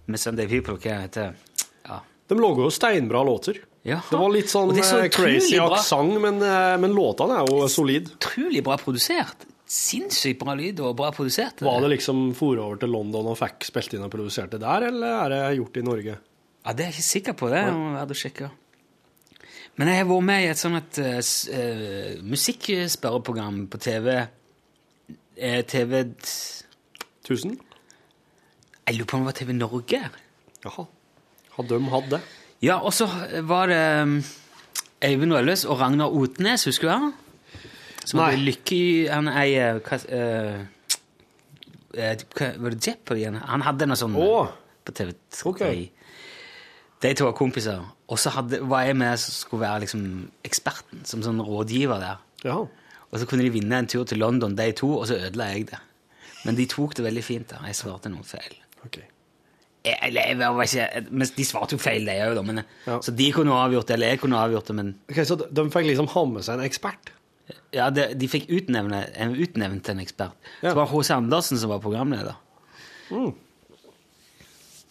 [0.07, 1.35] med Sunday People, hva heter?
[1.87, 2.01] Ja.
[2.31, 3.61] De lager jo steinbra låter.
[3.87, 4.01] Ja.
[4.11, 8.09] Det var litt sånn så eh, crazy aksent, men, eh, men låtene er jo solid.
[8.17, 9.47] Utrolig bra produsert.
[9.71, 11.63] Sinnssykt bra lyd og bra produsert.
[11.63, 14.89] Var det liksom for over til London og fikk spilt inn og produsert det der,
[14.91, 16.17] eller er det gjort i Norge?
[16.67, 17.51] Ja, Det er jeg ikke sikker på.
[17.51, 18.51] Det må være å sjekke.
[19.77, 24.11] Men jeg har vært med i et sånt uh, musikkspørreprogram på TV.
[25.69, 25.99] TV
[27.27, 27.59] Tusen?
[28.87, 30.01] Jeg lurer på om det var TV Norge.
[30.64, 30.84] Jaha.
[31.57, 32.20] Har de hatt det?
[32.62, 33.09] Ja, og så
[33.49, 34.16] var det um,
[35.05, 37.09] Eivind Rølles og Ragnar Otnes, husker du han?
[38.07, 38.28] Som Nei.
[38.30, 40.61] hadde Lykke i Han eier hva, uh,
[41.99, 43.24] eh, hva Var det Jeopardy?
[43.26, 44.53] Han- Han hadde noe sånt oh.
[44.84, 45.14] på TV.
[45.51, 45.64] Ok.
[47.03, 47.82] De to var kompiser.
[48.07, 48.30] Og så
[48.62, 50.05] var jeg med som skulle være liksom
[50.47, 52.22] eksperten, som sånn rådgiver der.
[52.45, 52.61] Ja.
[53.11, 55.66] Og så kunne de vinne en tur til London, de to, og så ødela jeg
[55.72, 55.82] det.
[56.45, 57.51] Men de tok det veldig fint.
[57.51, 57.66] da.
[57.66, 58.55] Jeg svarte noe feil.
[58.87, 58.99] Ok.
[59.87, 62.43] Eller, jeg var ikke, men de svarte jo feil, de òg, da.
[62.43, 62.97] Men, Ja.
[63.07, 65.87] Så de kunne avgjort det, eller jeg kunne avgjort det, men okay, Så de, fikk
[65.93, 67.12] liksom ha med seg en ekspert?
[67.72, 70.34] ja, de, de fikk utnevne, en- utnevnt en ekspert.
[70.64, 70.72] Ja.
[70.72, 71.12] Så var H.C.
[71.14, 72.34] Andersen som var programleder.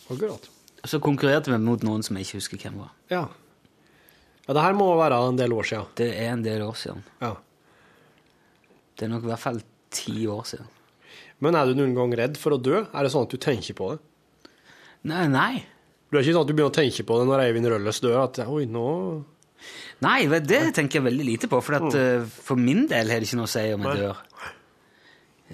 [0.10, 0.50] Akkurat.
[0.86, 2.92] Så konkurrerte vi mot noen som jeg ikke husker hvem var.
[3.12, 3.24] Ja.
[4.46, 5.88] Ja, det her må være en del år siden.
[5.98, 7.02] Det er en del år siden.
[7.24, 7.32] Ja.
[8.96, 9.60] Det er nok i hvert fall
[9.92, 10.68] ti år siden.
[11.44, 12.84] Men er du noen gang redd for å dø?
[12.86, 14.00] Er det sånn at du tenker på det?
[15.12, 15.54] Nei, nei.
[16.10, 18.20] Du er ikke sånn at du begynner å tenke på det når Eivind Rølles dør?
[18.24, 18.90] At oi, nå
[20.06, 22.26] Nei, det tenker jeg veldig lite på, for, at, mm.
[22.48, 24.20] for min del har det ikke noe å si om jeg dør.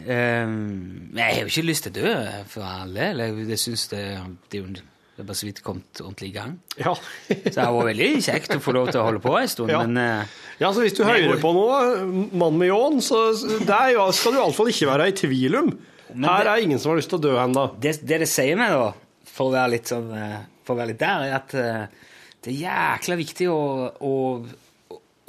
[0.02, 2.14] Um, jeg har jo ikke lyst til å dø
[2.52, 3.12] for alle.
[3.14, 4.02] Eller det jeg synes det,
[4.50, 4.84] det er jo
[5.22, 6.56] det er bare så vidt kommet ordentlig i gang.
[6.82, 6.96] Ja.
[7.30, 9.70] Så det har vært veldig kjekt å få lov til å holde på en stund,
[9.70, 9.84] Ja.
[9.86, 11.66] men uh, ja, så hvis du hører på nå,
[12.42, 15.70] mann med ljåen, så er jo- skal du iallfall ikke være i tvil om.
[16.12, 17.68] Her det- er ingen som har lyst til å dø ennå.
[17.80, 18.90] det, det det sier meg, da,
[19.32, 22.10] for å være litt sånn eh, For å være litt der, er at uh,
[22.42, 23.62] det er jækla viktig å,
[24.02, 24.16] å,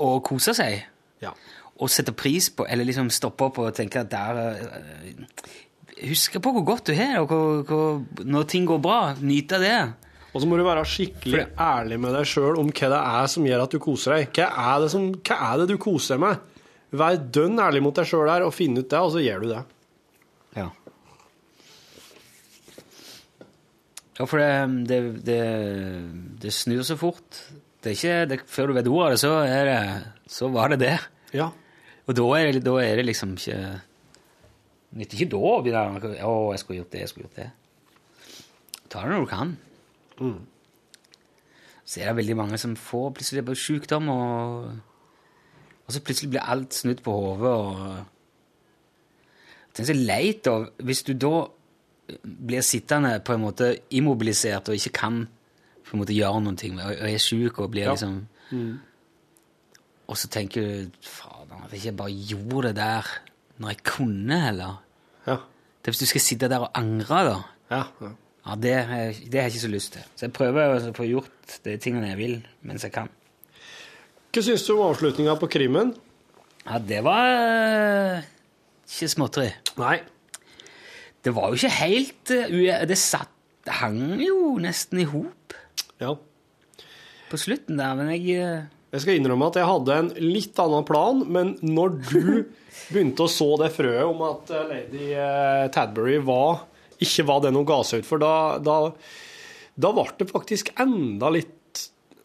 [0.01, 0.83] å kose seg.
[1.21, 1.35] Ja.
[1.83, 4.43] Og sette pris på, eller liksom stoppe opp og tenke at der
[6.03, 9.01] Huske på hvor godt du har det, og hvor, hvor, når ting går bra.
[9.21, 9.77] Nyte det.
[10.33, 13.47] Og så må du være skikkelig ærlig med deg sjøl om hva det er som
[13.47, 14.31] gjør at du koser deg.
[14.39, 16.63] Hva er det, som, hva er det du koser deg med?
[17.03, 19.51] Vær dønn ærlig mot deg sjøl der, og finn ut det, og så gjør du
[19.53, 19.61] det.
[20.57, 20.69] Ja.
[24.19, 24.51] Ja, for det,
[24.89, 25.43] det, det,
[26.43, 27.45] det snur så fort.
[27.83, 29.33] Det er ikke, det, før du vet ordet av det, så,
[29.69, 29.79] det,
[30.33, 30.97] så var det det.
[31.37, 31.49] Ja.
[32.07, 33.63] Og da er, da er det liksom ikke
[34.93, 37.51] Nytter ikke da å begynne Å, jeg skulle gjort det, jeg skulle gjort det.
[38.93, 39.55] Ta det når du kan.
[41.85, 44.67] Så er det veldig mange som får plutselig bare sykdom, og,
[45.87, 48.05] og så plutselig blir alt snudd på hodet.
[49.73, 51.33] Tenk så leit, da, hvis du da
[52.23, 55.23] blir sittende på en måte immobilisert og ikke kan
[55.87, 57.93] på en måte gjøre noen ting, og er sjuk og blir Ja.
[57.97, 58.27] liksom
[60.13, 63.07] Og så tenker du Fader, at jeg ikke bare gjorde det der
[63.59, 64.82] når jeg kunne, heller.
[65.83, 67.39] Det er hvis du skal sitte der og angre, da.
[67.73, 67.83] Ja.
[68.01, 68.13] ja.
[68.43, 68.71] Ja, det,
[69.31, 70.05] det har jeg ikke så lyst til.
[70.19, 72.33] Så jeg prøver å få gjort de tingene jeg vil,
[72.67, 73.11] mens jeg kan.
[74.35, 75.93] Hva syns du om avslutninga på krimmen?
[76.65, 78.27] Ja, det var eh,
[78.89, 79.49] ikke småtteri.
[79.79, 79.97] Nei.
[81.23, 82.83] Det var jo ikke helt eh.
[82.91, 83.31] Det satt
[83.63, 85.55] Det hang jo nesten i hop
[86.03, 86.17] Ja.
[87.31, 90.85] på slutten der, men jeg eh, Jeg skal innrømme at jeg hadde en litt annen
[90.85, 92.21] plan, men når du
[92.93, 96.67] begynte å så det frøet om at eh, lady eh, Tadbury var,
[97.03, 98.93] ikke var den hun ga seg ut for, da, da,
[99.81, 101.59] da ble det faktisk enda litt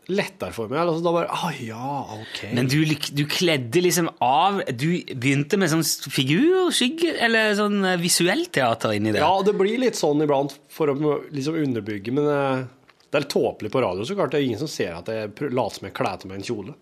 [0.08, 0.82] lettere for meg.
[0.84, 2.44] Altså, da bare ah, ja, ok.
[2.56, 2.78] Men du,
[3.16, 8.96] du kledde liksom av Du begynte med sånn figur, skygge, eller sånn eh, visuelt teater
[8.96, 9.24] inni det?
[9.24, 12.68] Ja, det blir litt sånn iblant for å liksom underbygge, men
[13.08, 14.34] det er litt tåpelig på radio, så klart.
[14.34, 16.74] Det er ingen som ser at jeg later som jeg kler til meg en kjole.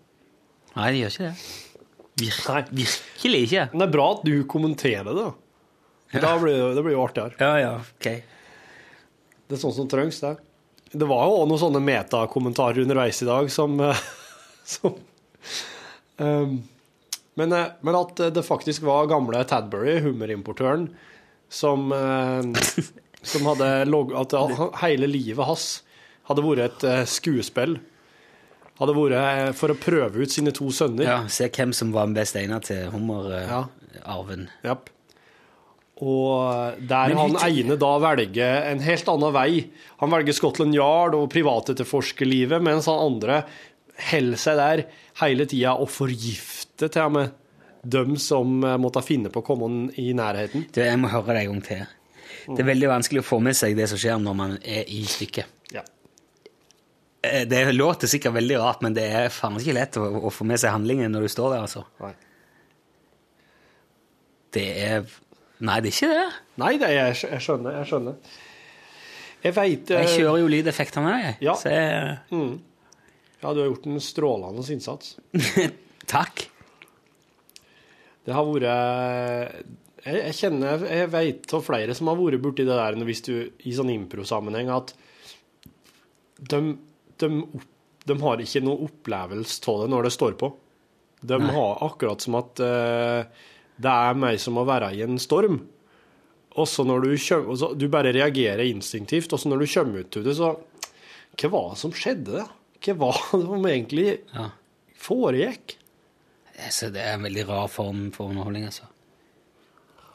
[0.76, 1.52] Nei, det gjør ikke det.
[2.16, 2.38] Vir
[2.72, 3.66] virkelig ikke.
[3.72, 5.30] Men det er bra at du kommenterer det, da.
[6.16, 7.36] Da blir det, det blir jo artigere.
[7.38, 8.08] Ja, ja, ok.
[9.46, 10.34] Det er sånn som trengs, det.
[10.96, 14.04] Det var jo også noen sånne metakommentarer underveis i dag som, eh,
[14.76, 14.96] som
[16.22, 16.56] um,
[17.36, 20.88] men, eh, men at det faktisk var gamle Tadbury, hummerimportøren,
[21.52, 22.86] som, eh,
[23.34, 24.14] som hadde logg...
[24.16, 24.32] At
[24.82, 25.66] hele livet hans
[26.28, 27.78] hadde vært et eh, skuespill.
[28.80, 31.06] Hadde vært eh, for å prøve ut sine to sønner.
[31.06, 34.48] Ja, Se hvem som var best egnet til hummerarven.
[34.66, 34.90] Japp.
[36.04, 39.48] Og der Men han ene da velger en helt annen vei.
[40.02, 43.40] Han velger Scotland Yard og privatetterforskerlivet, mens han andre
[44.10, 44.84] holder seg der
[45.22, 47.42] hele tida og forgifter til og med
[47.86, 50.66] dem som eh, måtte finne på å komme i nærheten.
[50.74, 51.84] Du, jeg må høre det en gang til.
[52.46, 55.00] Det er veldig vanskelig å få med seg det som skjer når man er i
[55.08, 55.55] stykket.
[57.26, 60.46] Eh, Det låter sikkert veldig rart, men det er faen ikke lett å, å få
[60.48, 61.84] med seg handlingen når du står der, altså.
[62.02, 62.14] Nei.
[64.56, 65.06] Det er
[65.66, 66.24] Nei, det er ikke det.
[66.60, 67.78] Nei, det er, jeg skjønner.
[67.78, 68.16] Jeg skjønner.
[69.46, 71.36] Jeg veit Jeg kjører jo lydeffektene, jeg.
[71.46, 71.54] Ja.
[71.56, 72.58] Så jeg Mm.
[73.42, 75.14] Ja, du har gjort en strålende innsats.
[76.16, 76.46] Takk.
[78.26, 78.66] Det har vært
[80.06, 83.32] Jeg, jeg kjenner Jeg vet av flere som har vært borti det der hvis du
[83.64, 84.92] i sånn impro-sammenheng at
[86.50, 86.60] de,
[87.22, 87.72] de, opp-
[88.06, 90.50] de har ikke noe opplevelse av det når det står på.
[91.26, 91.52] De Nei.
[91.56, 93.24] har akkurat som at uh,
[93.82, 95.62] det er meg som å være i en storm.
[96.56, 100.04] Og så når du kjøm, så, Du bare reagerer instinktivt, og så når du kommer
[100.04, 100.54] ut til det, så
[101.36, 102.46] Hva var det som skjedde?
[102.86, 104.46] Hva var det som egentlig Ja.
[104.96, 105.76] foregikk?
[106.72, 108.86] Så det er en veldig rar form for underholdning, altså.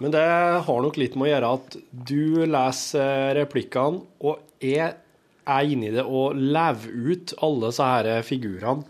[0.01, 0.23] Men det
[0.65, 1.75] har nok litt med å gjøre at
[2.09, 4.95] du leser replikkene, og jeg
[5.49, 8.85] er inni det og lever ut alle disse her figurene.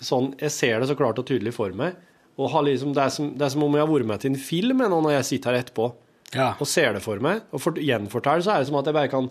[0.00, 1.96] Sånn, jeg ser det så klart og tydelig for meg.
[2.40, 4.30] Og har liksom, det, er som, det er som om jeg har vært med til
[4.32, 5.90] en film nå når jeg sitter her etterpå
[6.32, 6.52] Ja.
[6.62, 7.42] og ser det for meg.
[7.52, 9.28] Og for, gjenforteller så er det som at jeg bare kan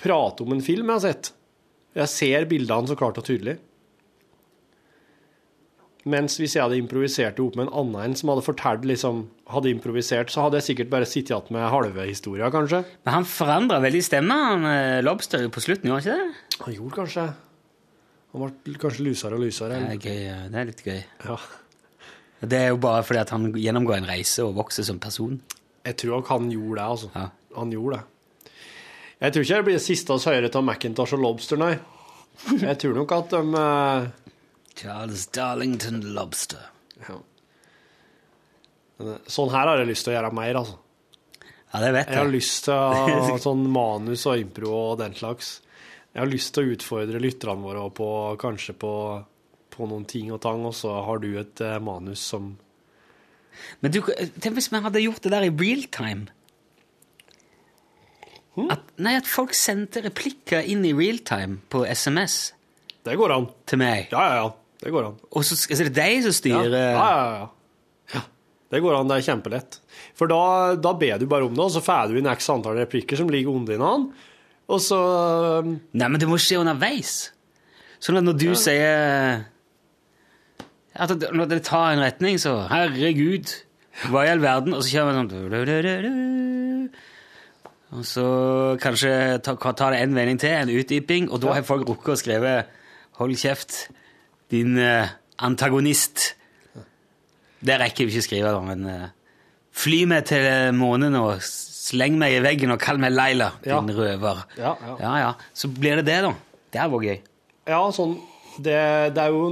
[0.00, 1.30] prate om en film jeg har sett.
[1.94, 3.58] Jeg ser bildene så klart og tydelig.
[6.04, 9.22] Mens hvis jeg hadde improvisert det opp med en annen en som hadde fortalt, liksom,
[9.48, 12.82] hadde improvisert, så hadde jeg sikkert bare sittet igjen med halve historia, kanskje.
[13.06, 16.58] Men han forandra veldig stemme, han eh, Lobster, på slutten, gjorde han ikke det?
[16.66, 17.26] Han gjorde kanskje
[18.34, 19.78] Han ble kanskje lysere og lysere.
[19.80, 20.48] Det er gøy.
[20.50, 21.00] Det er litt gøy.
[21.24, 21.36] Ja.
[22.44, 25.38] Det er jo bare fordi at han gjennomgår en reise og vokser som person.
[25.86, 27.10] Jeg tror nok han gjorde det, altså.
[27.14, 27.28] Ja.
[27.56, 28.50] Han gjorde det.
[29.22, 31.76] Jeg tror ikke det blir det siste vi hører av Macintosh og Lobster, nei.
[32.58, 34.08] Jeg tror nok at de eh,
[34.74, 36.64] Charles Darlington Lobster.
[37.08, 37.18] ja.
[39.00, 40.78] Eh, Sånn her har jeg lyst til å gjøre mer, altså.
[41.74, 44.98] Ja, det vet Jeg Jeg har lyst til å ha sånn manus og impro og
[45.00, 45.60] den slags.
[46.14, 48.06] Jeg har lyst til å utfordre lytterne våre på
[48.38, 48.92] kanskje på,
[49.74, 52.52] på noen ting og tang, og så har du et eh, manus som
[53.82, 54.00] Men du,
[54.42, 56.28] tenk hvis vi hadde gjort det der i real time.
[58.70, 62.52] At, nei, at folk sendte replikker inn i real time på SMS
[63.02, 63.48] Det går an.
[63.66, 64.12] til meg.
[64.14, 64.52] Ja, ja, ja.
[64.84, 65.16] Det går an.
[65.32, 67.24] Og så, så er det deg som Ja, styrer ja, ja.
[67.40, 67.48] ja.
[68.18, 68.22] ja.
[68.74, 69.08] Det går an.
[69.08, 69.78] Det er kjempelett.
[70.18, 70.42] For da,
[70.76, 73.30] da ber du bare om det, og så får du inn x antall replikker som
[73.32, 74.30] ligger under hverandre.
[74.74, 74.98] Og så
[75.64, 77.16] um, Nei, men det må skje underveis.
[78.00, 79.44] Sånn at når du sier
[80.94, 83.50] at Når det tar en retning, så Herregud,
[84.12, 84.76] hva i all verden?
[84.76, 86.86] Og så kjører man sånn.
[87.94, 88.26] Og så
[88.82, 89.10] kanskje
[89.46, 92.54] tar ta det en vending til, en utdyping, og da har folk rukket å skrive
[93.20, 93.76] Hold kjeft,
[94.52, 95.08] din eh,
[95.44, 96.34] antagonist.
[97.64, 99.06] Det rekker vi ikke å skrive, da, men eh,
[99.74, 100.44] Fly meg til
[100.78, 103.80] månen og sleng meg i veggen og kall meg Laila, Ja.
[103.82, 104.44] din røver.
[104.56, 104.94] Ja, ja.
[105.00, 105.32] Ja, ja.
[105.52, 106.30] Så blir det det, da.
[106.70, 107.18] Det er var gøy.
[107.66, 108.14] Ja, sånn
[108.62, 108.76] det,
[109.16, 109.48] det, er jo,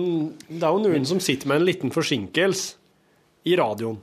[0.47, 2.77] det er jo noen som sitter med en liten forsinkelse
[3.51, 3.99] i radioen.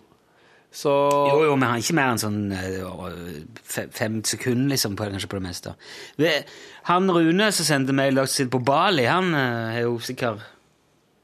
[0.76, 5.08] Så Jo, jo, men han er ikke mer enn sånn eh, fem sekunder, liksom, på,
[5.10, 5.74] kanskje på det meste.
[6.92, 10.44] Han Rune som sendte mail til på Bali, han eh, er jo sikkert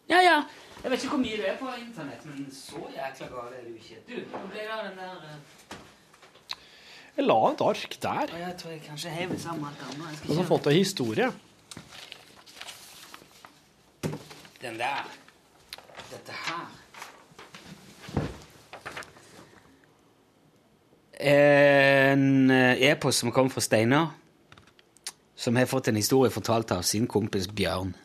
[0.10, 0.38] Ja, ja.
[0.84, 3.74] Jeg vet ikke hvor mye det er på internett, men så jækla gal er du
[3.74, 3.95] ikke.
[4.06, 5.78] Du, nå ble det av den der uh...
[7.18, 8.34] jeg la et ark der.
[8.34, 10.10] Og Jeg tror jeg kanskje hever sammen alt annet.
[10.10, 11.32] Jeg skal Og så fått ei historie.
[14.62, 15.10] Den der.
[16.12, 16.68] Dette her.
[21.20, 24.12] En eh, e-post som kom fra Steinar,
[25.36, 27.95] som har fått en historie fortalt av sin kompis Bjørn.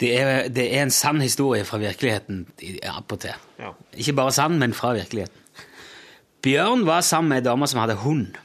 [0.00, 2.42] Det er, det er en sann historie fra virkeligheten
[3.08, 3.32] på til.
[3.58, 3.70] Ja.
[3.96, 5.42] Ikke bare sann, men fra virkeligheten.
[6.44, 8.36] Bjørn var sammen med ei dame som hadde hund.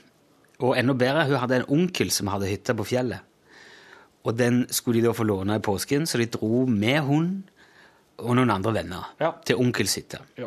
[0.61, 3.19] Og enda bedre, hun hadde en onkel som hadde hytte på fjellet.
[4.23, 7.31] Og den skulle de da få låne i påsken, så de dro med hund
[8.21, 9.31] og noen andre venner Ja.
[9.45, 10.19] til onkels hytte.
[10.37, 10.45] Ja.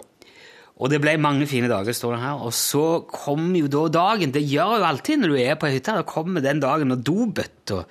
[0.78, 2.40] Og det ble mange fine dager, står det her.
[2.46, 4.32] Og så kom jo da dagen.
[4.34, 5.94] Det gjør jo alltid når du er på ei hytte.
[5.94, 7.84] Da kommer den dagen når dobøtta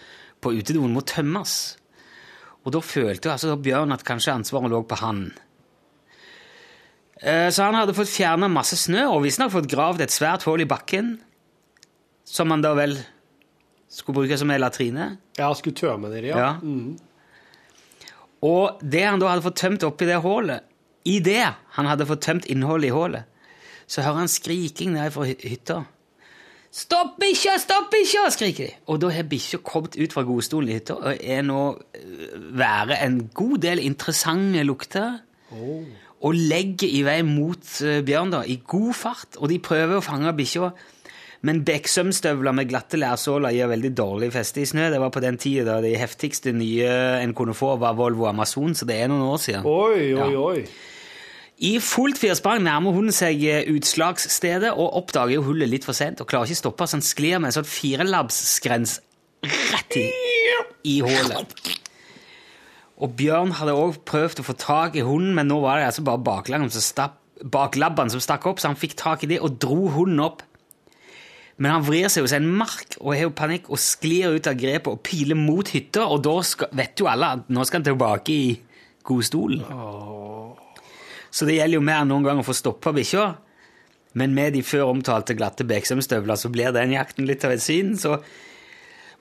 [0.43, 1.78] på utedoen må tømmes.
[2.64, 5.26] Og da følte altså Bjørn at kanskje ansvaret lå på han.
[7.22, 10.61] Eh, Så han hadde fått fjerna masse snø, og visstnok fått gravd et svært hull
[10.64, 11.18] i bakken.
[12.26, 12.97] Som han da vel
[13.91, 15.18] skulle bruke som ei latrine.
[15.38, 16.38] Jeg skulle tømme det, ja.
[16.38, 16.53] Ja.
[18.43, 20.64] Og det han da hadde fått tømt oppi det hullet,
[21.05, 21.43] i det
[21.76, 23.24] han hadde fått tømt innholdet i hullet,
[23.88, 25.82] så hører han skriking nede fra hy- hytta.
[26.74, 28.76] Stopp bikkja, stopp bikkja, skriker de.
[28.89, 32.97] Og da har bikkja kommet ut fra godstolen i hytta og er nå øh, være
[33.05, 35.19] en god del interessante lukter.
[36.24, 40.05] Og legger i vei mot øh, Bjørn da, i god fart, og de prøver å
[40.05, 40.71] fange bikkja.
[41.45, 44.88] Men Beksømstøvler med glatte lærsåler gir veldig dårlig feste i snø.
[44.93, 46.88] Det var på den tida da de heftigste nye
[47.19, 49.67] en kunne få, var Volvo Amazon, så det er noen år siden.
[49.67, 50.32] Oi, oi, Ja.
[50.39, 50.63] oi.
[51.62, 56.30] I fullt firsprang nærmer hunden seg eh, utslagsstedet og oppdager hullet litt for sent og
[56.32, 58.97] klarer ikke stoppe, så han sklir med en sånn firelabbsgrens
[59.45, 60.08] rett i,
[60.95, 61.54] i hullet.
[63.04, 66.06] Og Bjørn hadde også prøvd å få tak i hunden, men nå var det altså
[66.08, 67.14] bare baklabben som,
[67.54, 70.41] baklabbene som stakk opp, så han fikk tak i det og dro hunden opp.
[71.62, 74.49] Men han vrir seg jo seg en mark og har jo panikk og sklir ut
[74.49, 77.82] av grepet og piler mot hytta, og da skal, vet jo alle at nå skal
[77.82, 78.47] han tilbake i
[79.06, 79.62] godstolen.
[81.34, 83.26] Så det gjelder jo mer enn noen gang å få stoppa bikkja.
[84.20, 87.96] Men med de før omtalte glatte Beksømstøvler så blir den jakten litt av et syn.
[87.98, 88.20] Så.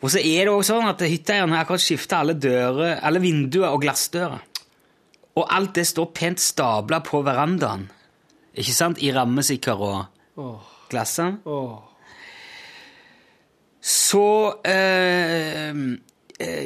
[0.02, 3.70] Og så er det også sånn at hytteeierne har akkurat skifta alle dører, alle vinduer
[3.70, 4.42] og glassdører.
[5.40, 7.86] Og alt det står pent stabla på verandaen.
[8.52, 9.00] Ikke sant?
[9.00, 11.40] I rammesikker og glassene.
[11.48, 11.80] Oh.
[13.82, 14.26] Så
[14.68, 15.72] eh,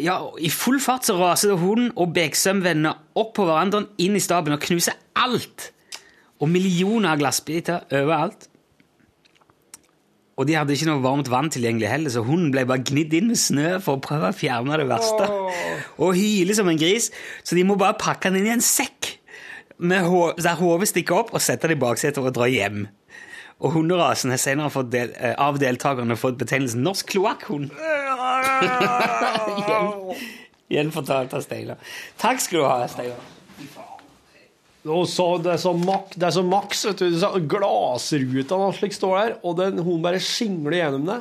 [0.03, 4.22] Ja, i full fart så raser hunden og Beksøm vender opp på hverandre inn i
[4.22, 5.70] staben og knuser alt.
[6.41, 8.49] Og millioner av glassbiter overalt.
[10.37, 13.31] Og de hadde ikke noe varmt vann tilgjengelig heller, så hunden ble bare gnidd inn
[13.31, 15.29] med snø for å prøve å fjerne det verste.
[15.97, 17.09] Og hyler som en gris,
[17.41, 19.14] så de må bare pakke den inn i en sekk
[19.77, 22.87] der hodet stikker opp, og sette det i baksetet og dra hjem.
[23.61, 27.70] Og hunderasen har senere fått del, eh, av deltakerne fått betegnelsen norsk kloakkhund.
[29.69, 30.27] Gjen-
[30.69, 31.79] Gjenfortalt av Steinar.
[32.19, 33.33] Takk skal du ha, Steinar.
[34.87, 37.07] Det er så mak, det er så maks, vet du.
[38.55, 41.21] og slik står der, og den, hun bare skingler gjennom det.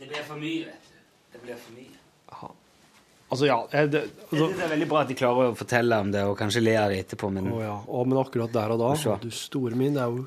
[0.00, 0.98] Det blir for mye, vet du.
[1.34, 1.86] Det blir for mye.
[3.30, 6.08] Altså, ja jeg, det, altså, det er veldig bra at de klarer å fortelle om
[6.10, 7.76] det, og kanskje le av det etterpå, men å ja.
[7.86, 10.24] å, men akkurat der og da, du store min, det er jo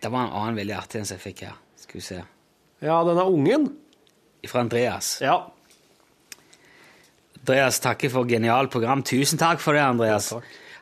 [0.00, 1.56] det var en annen veldig artig en som jeg fikk her.
[1.78, 2.18] Skal vi se.
[2.80, 3.68] Ja, denne ungen.
[4.48, 5.18] Fra Andreas.
[5.20, 5.36] Ja.
[7.40, 9.04] Andreas takker for genialt program.
[9.04, 10.30] Tusen takk for det, Andreas.
[10.32, 10.40] Ja.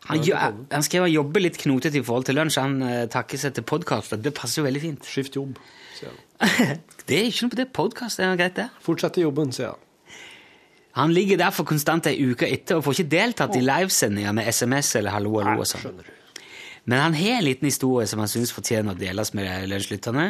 [0.09, 2.61] Han, han skrev han jobber litt knotete i forhold til lunsj.
[2.62, 4.14] Han uh, takker seg til podkast.
[4.24, 5.11] Det passer jo veldig fint.
[5.11, 5.59] Skift jobb,
[5.98, 6.78] sier han.
[7.09, 8.20] det er ikke noe på det podkast.
[8.20, 8.68] Det er greit, det.
[8.84, 9.84] Fortsett i jobben, sier han.
[10.98, 14.96] Han ligger derfor konstant ei uke etter og får ikke deltatt i livesendinger med SMS
[14.98, 16.00] eller hallo, hallo og sånn.
[16.89, 20.26] Men han har en liten historie som han syns fortjener å deles med lønnslytterne.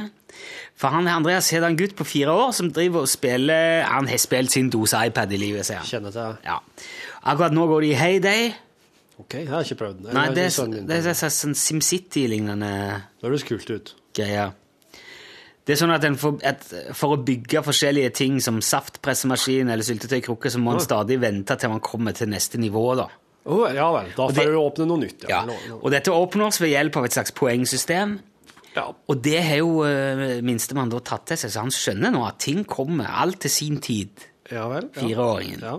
[0.78, 4.18] For han Andreas har en gutt på fire år som driver og spiller Han har
[4.22, 5.86] spilt sin dose iPad i livet, sier han.
[5.86, 6.48] Kjenner til det.
[6.48, 6.58] Ja.
[7.30, 8.48] Akkurat nå går det i Heyday.
[9.18, 10.14] Ok, jeg har ikke prøvd den.
[10.14, 12.72] Nei, det er, sønnen det er sånn SimCity-lignende
[13.18, 13.94] Det høres kult ut.
[14.18, 14.52] greier.
[15.62, 16.62] Det er sånn at, får, at
[16.96, 21.74] For å bygge forskjellige ting som saftpressemaskin eller syltetøykrukke, så må en stadig vente til
[21.74, 22.84] man kommer til neste nivå.
[22.98, 23.06] da.
[23.46, 25.24] Å, ja vel, da det- får du åpne noe nytt.
[25.28, 25.44] Ja.
[25.46, 28.18] Nå- Og dette oppnås ved hjelp av et slags poengsystem.
[28.76, 28.92] ja.
[29.08, 32.38] Og det har jo uh, minstemann da tatt til seg, så han skjønner nå at
[32.38, 34.10] ting kommer, alt til sin tid.
[34.50, 34.90] ja vel.
[34.94, 35.00] Ja.
[35.02, 35.60] Fireåringen.
[35.60, 35.78] Ja.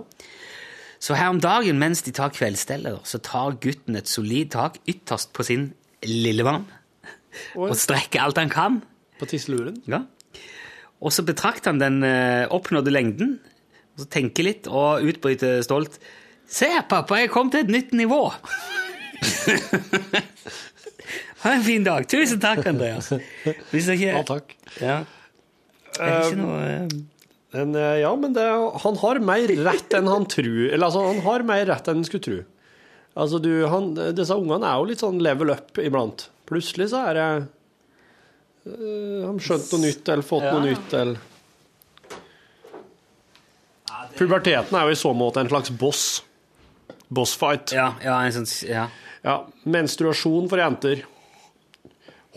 [1.00, 5.32] Så her om dagen, mens de tar kveldsstellet, så tar gutten et solid tak ytterst
[5.32, 5.72] på sin
[6.04, 6.66] lillemann
[7.56, 8.82] og strekker alt han kan.
[9.18, 9.78] På tisseluren.
[9.86, 10.02] Ja.
[11.00, 13.38] Og så betrakter han den eh, oppnådde lengden,
[13.94, 15.96] og så tenker litt og utbryter stolt
[16.50, 18.24] Se, pappa, jeg kom til et nytt nivå!
[21.44, 22.06] ha en fin dag.
[22.10, 23.12] Tusen takk, Andreas.
[23.70, 24.54] Hvis ikke Ja, takk.
[24.82, 24.96] Ja.
[25.94, 26.92] Det er ikke noe eh,
[27.54, 28.44] Men, eh, ja, men det,
[28.84, 30.60] han har mer rett enn han tror.
[30.70, 32.38] Eller altså, han har mer rett enn han skulle tro.
[33.20, 36.28] Altså, du, han, disse ungene er jo litt sånn level up iblant.
[36.50, 37.26] Plutselig så er det
[38.70, 40.54] eh, Har de skjønt noe nytt, eller fått Ja.
[40.56, 41.26] noe nytt, eller
[43.90, 46.04] Ja, Puberteten er jo i så måte en slags boss.
[47.10, 47.72] Bossfight.
[47.74, 48.84] Ja, ja, en sånn, ja.
[49.26, 49.38] Ja,
[49.68, 51.02] menstruasjon for jenter.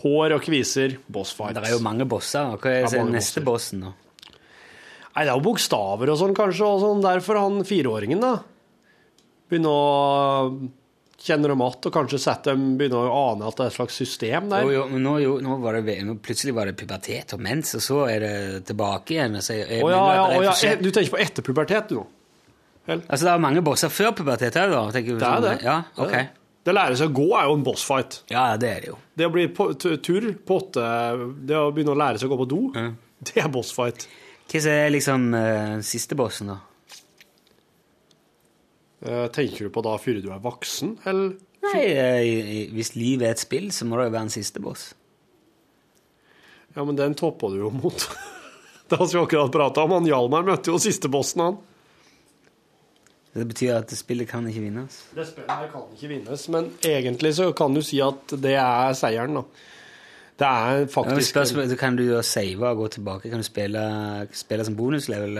[0.04, 0.98] Hår og kviser.
[1.08, 1.56] Bossfight.
[1.56, 2.56] Det er jo mange bosser.
[2.60, 3.80] Hva er er neste bosser.
[3.80, 3.92] bossen, da?
[5.14, 8.32] Nei, det er jo bokstaver og sånn, kanskje, og sånn derfor han fireåringen, da.
[9.48, 10.48] Begynner å
[11.24, 14.00] kjenne dem igjen, og kanskje sette dem, begynner å ane at det er et slags
[14.02, 14.66] system der.
[14.66, 17.84] Jo, jo, nå, jo, nå var det, nå plutselig var det pubertet og mens, og
[17.86, 18.34] så er det
[18.68, 19.38] tilbake igjen.
[19.40, 20.56] Så jeg, jeg Å ja, ja, å ja.
[20.68, 22.04] eh, Du tenker på etter pubertet, du nå?
[22.84, 24.80] Altså, det er mange bosser før pubertet òg, da?
[24.92, 25.44] tenker Det er sånn?
[25.46, 25.54] det.
[25.64, 26.10] Ja, ok.
[26.10, 26.40] Det det.
[26.64, 28.14] Det lære seg å gå er jo en bossfight.
[28.32, 28.94] Ja, det er det jo.
[29.20, 30.84] Det å bli på, tur på åtte
[31.44, 32.60] det å begynne å lære seg å gå på do,
[33.28, 34.06] det er bossfight.
[34.48, 36.56] Hva er liksom uh, siste bossen, da?
[39.04, 41.34] Uh, tenker du på da før du er voksen, eller?
[41.64, 44.94] Nei, i- Hvis livet er et spill, så må det jo være en siste boss.
[46.76, 48.08] Ja, men den topper du jo mot.
[48.88, 49.92] det har vi akkurat prata om.
[49.98, 51.60] Han Hjalmar møtte jo siste bossen, han.
[53.34, 54.98] Det betyr at spillet kan ikke vinnes.
[55.14, 58.92] Det spillet her kan ikke vinnes, men egentlig så kan du si at det er
[58.94, 59.42] seieren, da.
[60.38, 63.30] Det er Ja, faktisk spørsmål, kan du save og gå tilbake.
[63.30, 65.38] Kan du spille, spille som bonuslevel?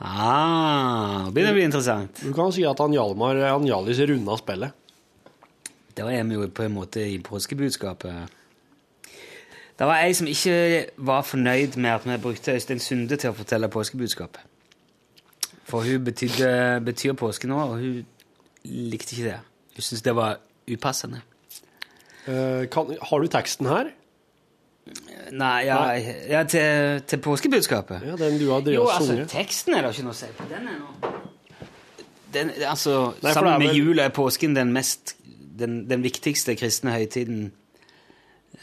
[0.00, 2.20] Ah, det begynner å bli interessant.
[2.24, 4.72] Du kan si at han Hjalmar han Hjallis runda spillet.
[5.96, 8.32] Da er vi jo på en måte i påskebudskapet.
[9.78, 10.56] Det var ei som ikke
[10.96, 14.40] var fornøyd med at vi brukte Øystein Sunde til å fortelle påskebudskapet.
[15.72, 16.52] For hun betydde,
[16.84, 18.02] betyr påske nå, og hun
[18.92, 19.38] likte ikke det.
[19.72, 20.36] Hun syntes det var
[20.68, 21.22] upassende.
[22.28, 23.90] Eh, kan, har du teksten her?
[25.32, 25.78] Nei, ja,
[26.28, 28.02] ja til, til påskebudskapet?
[28.04, 30.30] Ja, Den du har drevet Jo, og altså, teksten er det ikke noe å si
[30.36, 30.48] på.
[30.50, 31.12] Den er nå
[32.32, 35.16] den, altså, Nei, Sammen med jula er påsken den mest
[35.58, 37.50] den, den viktigste kristne høytiden.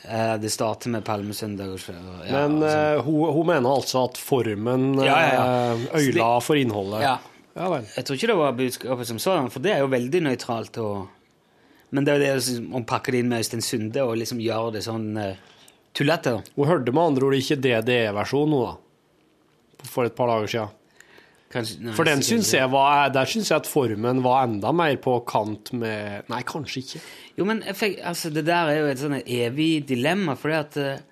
[0.06, 1.74] Eh, det starter med palmesøndag.
[1.90, 1.94] Ja,
[2.48, 2.78] Men altså.
[2.78, 5.74] eh, hun, hun mener altså at formen Ja, ja, ja.
[5.74, 7.02] eh, øyla for innholdet.
[7.08, 7.18] ja.
[7.60, 7.84] Ja vel.
[7.98, 10.78] Jeg tror ikke det var budskapet som sådan, for det er jo veldig nøytralt.
[10.80, 11.08] Og,
[11.92, 14.76] men det er jo det å pakke det inn med Øystein Sunde og liksom gjøre
[14.78, 15.34] det sånn uh,
[15.98, 16.38] tullete.
[16.56, 19.84] Hun hørte med andre ord ikke DDE-versjonen nå, da.
[19.90, 20.72] For et par dager siden.
[21.50, 24.96] Kanskje- nei, For den syns jeg, var, der syns jeg at formen var enda mer
[25.02, 27.02] på kant med Nei, kanskje ikke.
[27.40, 30.78] Jo, men fikk, altså, det der er jo et sånn evig dilemma, for det at
[30.78, 31.06] uh,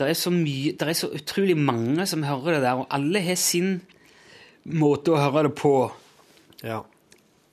[0.00, 3.22] det er så mye, det er så utrolig mange som hører det der, og alle
[3.22, 3.76] har sin
[4.66, 5.74] måte å høre det på.
[6.66, 6.80] Ja.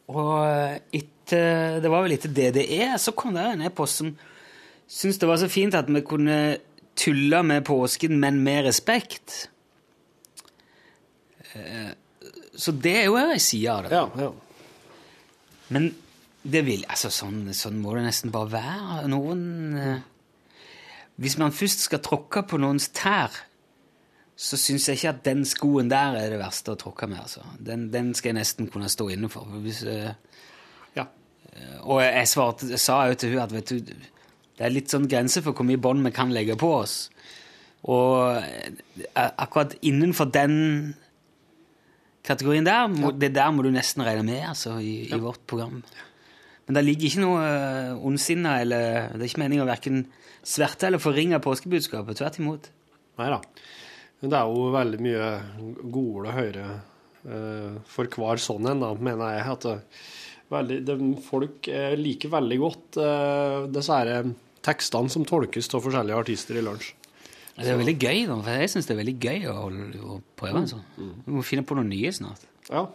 [0.10, 4.12] Og eh, etter, det var vel etter DDE, så kom det en e-post som
[4.90, 6.40] syntes det var så fint at vi kunne
[6.98, 9.50] tulle med påsken, men med respekt.
[11.56, 11.92] Eh,
[12.60, 13.92] Så det er jo ei side av det.
[13.96, 14.32] Ja, ja.
[15.70, 15.96] Men
[16.44, 19.08] det vil, altså sånn, sånn må det nesten bare være.
[19.08, 20.00] Noen eh,
[21.20, 23.32] Hvis man først skal tråkke på noens tær,
[24.40, 27.20] så syns jeg ikke at den skoen der er det verste å tråkke med.
[27.20, 27.42] altså.
[27.60, 29.48] Den, den skal jeg nesten kunne stå inne for.
[29.64, 30.14] Hvis, eh,
[30.96, 31.06] Ja.
[31.84, 35.08] og jeg, svarte, jeg sa jo til hun at vet du, det er litt sånn
[35.12, 37.10] grense for hvor mye bånd vi kan legge på oss.
[37.84, 38.44] Og
[39.16, 40.96] akkurat innenfor den
[42.30, 45.82] kategorien der, må, det der må du nesten regne med altså, i, i vårt program.
[46.70, 50.04] Men det ligger ikke noe uh, ondsinna eller Det er ikke meningen å verken
[50.46, 52.20] sverte eller forringe påskebudskapet.
[52.20, 52.70] Tvert imot.
[53.20, 53.40] Nei da.
[54.20, 55.28] Men det er jo veldig mye
[55.96, 59.46] gode å høre eh, for hver sånn en, da, mener jeg.
[59.56, 59.76] At det,
[60.52, 64.00] veldig, det, folk eh, liker veldig godt uh, disse
[64.66, 66.92] tekstene som tolkes av forskjellige artister i lunsj.
[67.60, 69.56] Det er veldig gøy, da, for jeg syns det er veldig gøy å,
[70.16, 70.62] å prøve.
[70.64, 70.80] Altså.
[70.98, 72.46] Vi må finne på noe nye snart.
[72.70, 72.86] Ja.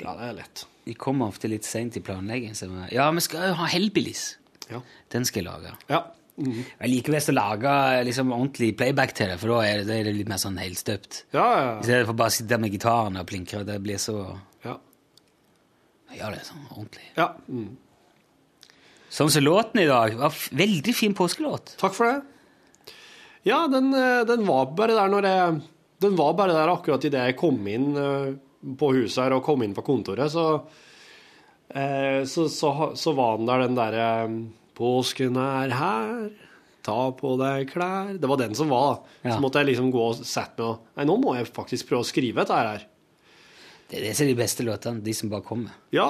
[0.00, 0.64] Ja, det er lett.
[0.84, 2.56] De kommer ofte litt seint i planlegging.
[2.92, 4.24] Ja, vi skal jo ha Hellbillies.
[4.70, 4.80] Ja.
[5.12, 5.74] Den skal jeg lage.
[5.92, 6.02] Ja.
[6.34, 7.72] Jeg liker best å lage
[8.08, 10.58] liksom, ordentlig playback til det, for da er det, da er det litt mer sånn
[10.58, 11.20] helstøpt.
[11.36, 13.62] Ja, ja, I stedet for bare å sitte med gitaren og plinke.
[13.68, 14.16] Det blir så
[14.66, 14.74] ja.
[16.10, 17.08] Jeg gjør det sånn ordentlig.
[17.18, 17.30] ja.
[17.48, 17.72] Mm.
[19.14, 20.16] Sånn som låten i dag.
[20.18, 21.76] var Veldig fin påskelåt.
[21.78, 22.33] Takk for det.
[23.44, 25.60] Ja, den, eh, den var bare der når jeg
[26.04, 28.32] Den var bare der akkurat idet jeg kom inn eh,
[28.76, 30.64] på huset her og kom inn på kontoret, så
[31.68, 34.08] eh, så, så, så var den der den derre
[34.74, 36.32] Påsken er her,
[36.82, 39.28] ta på deg klær Det var den som var, da.
[39.28, 39.36] Ja.
[39.36, 42.02] Så måtte jeg liksom gå og sette meg og Nei, nå må jeg faktisk prøve
[42.02, 42.88] å skrive dette her.
[43.86, 45.04] Det er det som er de beste låtene.
[45.04, 45.76] De som bare kommer.
[45.94, 46.08] Ja,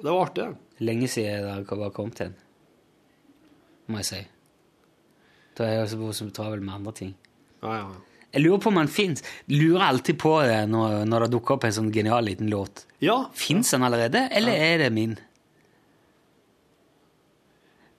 [0.00, 0.46] det var artig.
[0.80, 2.36] Lenge siden jeg bare kommet til en.
[3.90, 4.20] Må jeg si.
[5.60, 7.10] Da er jeg også så travel med andre ting.
[7.60, 8.06] Ja, ja, ja.
[8.30, 9.24] Jeg lurer på om han fins.
[9.50, 12.84] Lurer alltid på det når, når det dukker opp en sånn genial liten låt.
[13.02, 15.16] Ja, Fins han allerede, eller er det min?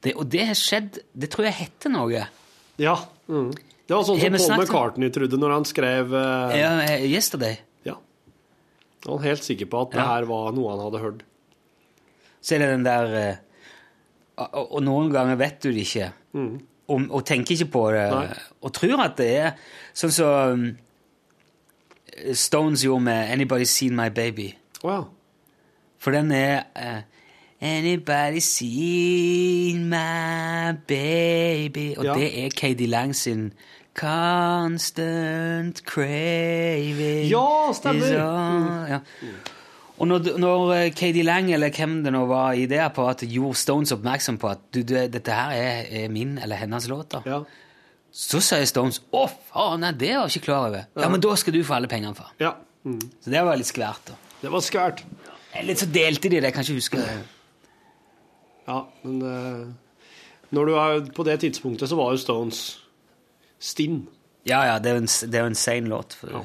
[0.01, 2.24] Det, og det har skjedd Det tror jeg heter noe.
[2.82, 2.95] ja.
[3.30, 3.51] Mm.
[3.86, 7.57] Det var sånn som Paul McCartney trodde når han skrev uh, Ja, eh, Yesterday.
[7.84, 7.97] ja.
[9.03, 11.24] Han var helt sikker på at det her var noe han hadde hørt.
[12.39, 16.07] Så er det den der uh, og, og noen ganger vet du det ikke,
[16.91, 18.27] og, og tenker ikke på det, Nei.
[18.61, 19.51] og tror at det er
[19.93, 20.75] sånn som
[22.27, 24.53] så Stones gjorde med 'Anybody Seen My Baby'.
[24.83, 25.01] Ja.
[25.99, 27.01] For den er uh,
[27.61, 32.13] Anybody seen my baby Og Ja.
[32.13, 33.53] det er Katie Lang sin
[33.95, 38.17] Constant craving Ja, stemmer.
[38.17, 38.99] all- ja.
[40.02, 43.60] Og når, når eh, Katie Lang, eller hvem det nå var i det apparatet, gjorde
[43.62, 47.22] Stones oppmerksom på at du, du, dette her er, er min eller hennes låt, da,
[47.30, 47.43] Ja.
[48.12, 50.88] så sier Stones 'Å, faen, nei, det var jeg ikke klar over'.
[50.97, 52.34] Ja, men da skal du få alle pengene for.
[52.41, 52.56] ja.
[52.84, 52.97] Mm.
[53.22, 54.16] Så det var litt skvært, da.
[54.41, 55.04] Det var skvært.
[55.54, 57.20] Eller så delte de det, jeg kan ikke huske det.
[58.68, 59.68] Ja, men uh,
[60.49, 62.80] når du er på det tidspunktet, så var jo Stones
[63.62, 64.08] stinn.
[64.49, 66.16] Ja, ja, det er jo en, det er en sein låt.
[66.18, 66.41] For,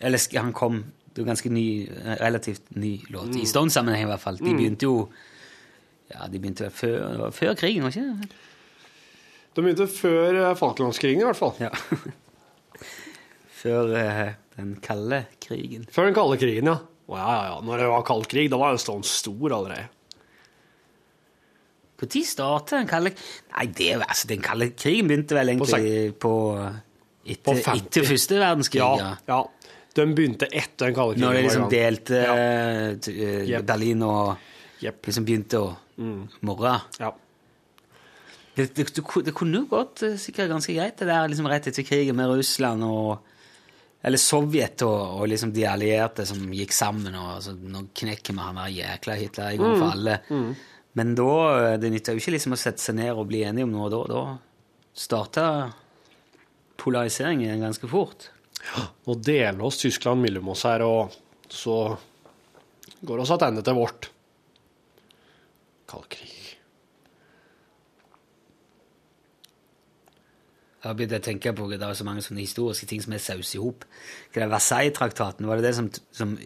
[0.00, 1.66] Eller han kom Det er jo ganske ny,
[2.20, 3.34] relativt ny låt.
[3.34, 4.38] I Stone-sammenheng, i hvert fall.
[4.38, 5.10] De begynte jo
[6.10, 8.30] Ja, de begynte før, før krigen, var ikke det?
[9.54, 11.54] De begynte før eh, Falklandskrigen, i hvert fall.
[11.62, 11.70] Ja.
[13.60, 15.86] før uh, den kalde krigen.
[15.90, 16.76] Før den kalde krigen, ja.
[17.10, 17.56] Å, ja, ja, ja.
[17.66, 19.88] Når det var kald krig, da var jo Stones stor allerede.
[22.00, 26.32] Når startet den kalde Nei, det altså, den kalde krigen begynte vel egentlig på,
[27.26, 28.80] etter, På etter første verdenskrig.
[28.80, 29.42] Ja, Ja.
[29.96, 31.26] De begynte etter den kalde krigen.
[31.26, 32.34] Når de liksom delte Ja.
[32.94, 33.62] t- eh.
[33.66, 34.36] Berlin og
[34.82, 35.00] yep.
[35.06, 35.72] liksom begynte å
[36.46, 36.76] morre.
[37.00, 37.10] Ja.
[38.54, 41.86] Det, det, det, kunne jo gått eh, sikkert ganske greit, det der liksom rett etter
[41.86, 43.26] krigen med Russland og
[44.02, 48.40] Eller Sovjet og, og liksom de allierte som gikk sammen, og altså, nå knekker vi
[48.40, 50.14] han der jækla Hitler en gang for alle.
[50.96, 51.32] Men da
[51.72, 53.90] eh, Det nytter jo ikke liksom å sette seg ned og bli enige om noe
[53.92, 54.00] da.
[54.08, 54.22] Da
[55.00, 55.44] starta
[56.80, 58.30] polariseringen ganske fort.
[59.06, 61.14] Nå deler oss Tyskland mellom oss her, og
[61.50, 61.96] så
[63.00, 64.10] går oss tilbake til vårt.
[65.90, 66.36] Kald krig.
[70.80, 73.20] Jeg har begynt å tenke på det er så mange sånne historiske ting som er
[73.20, 73.82] saus i hop.
[74.32, 76.38] Versailles-traktaten, var det det som, som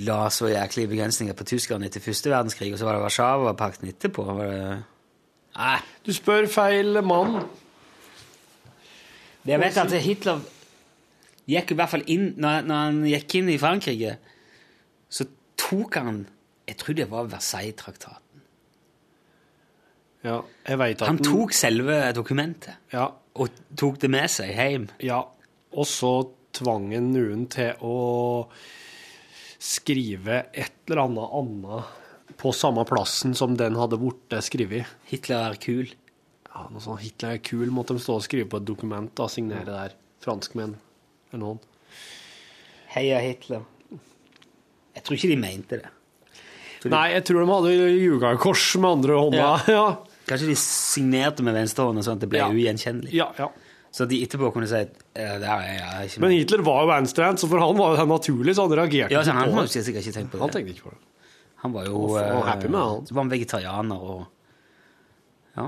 [0.00, 4.24] la så jæklige begrensninger på tyskerne etter første verdenskrig, og så var det Warszawa-pakten etterpå?
[4.24, 4.70] Var det...
[5.58, 5.76] Nei,
[6.06, 7.42] Du spør feil mann.
[9.44, 10.40] jeg vet at Hitler
[11.50, 14.16] gikk i hvert fall inn Når, når han gikk inn i Frankrike,
[15.10, 15.26] så
[15.58, 16.20] tok han
[16.68, 18.44] Jeg tror det var Versailles-traktaten.
[20.22, 20.36] Ja,
[20.68, 24.88] jeg vet at Han tok selve dokumentet Ja, og tok det med seg hjem.
[25.02, 25.24] ja.
[25.72, 26.12] Og så
[26.52, 27.96] tvang han noen til å
[29.62, 34.90] skrive et eller annet annet på samme plassen som den hadde blitt skrevet.
[35.08, 35.88] Hitler er kul.
[36.50, 39.32] Ja, noe sånn Hitler er kul, måtte de stå og skrive på et dokument og
[39.32, 39.94] signere der.
[40.20, 40.76] Franskmenn
[41.40, 41.58] noen.
[42.94, 43.62] Heia Hitler.
[44.94, 45.90] Jeg tror ikke de mente det.
[46.92, 49.50] Nei, jeg tror de hadde jugakors med andre hånda.
[49.72, 49.84] Ja,
[50.28, 52.48] Kanskje de signerte med venstrehånda sånn at det ble Ja.
[52.52, 53.12] ugjenkjennelig.
[53.16, 53.48] ja, ja.
[53.92, 54.94] Så de etterpå kunne si at
[56.18, 56.30] Men.
[56.32, 59.34] Hitler var jo venstrehendt, så for han var det naturlig, så han reagerte Ja, så
[59.36, 59.66] han det.
[59.68, 60.40] sikkert ikke tenkt på det.
[60.46, 61.02] Han tenkte ikke på det.
[61.62, 63.04] Han var jo Han var eh, happy med han.
[63.06, 64.26] Så var han vegetarianer og
[65.58, 65.66] Ja.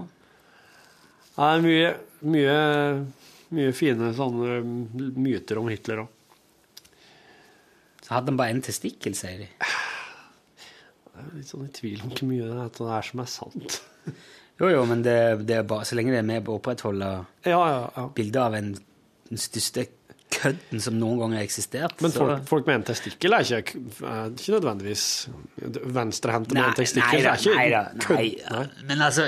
[1.36, 1.90] Det er mye,
[2.22, 2.56] mye,
[3.56, 4.58] mye fine sånne
[5.16, 6.10] myter om Hitler òg.
[8.04, 9.48] Så hadde han bare en testikkel, sier de.
[11.14, 13.80] Jeg er litt sånn i tvil om hvor mye det er, som er sant.
[14.54, 15.14] Jo, jo, men det,
[15.48, 17.06] det er bare så lenge det er med på å opprettholde
[17.42, 18.02] Ja, ja, ja.
[18.14, 18.68] bildet av en,
[19.26, 19.82] den største
[20.30, 21.96] kødden som noen gang har eksistert.
[22.04, 25.06] Men så- folk, med en testikkel er ikke, er ikke nødvendigvis
[25.96, 27.18] venstrehendte med en testikkel.
[27.18, 28.78] nei da, er ikke kødd-.
[28.92, 29.26] Men altså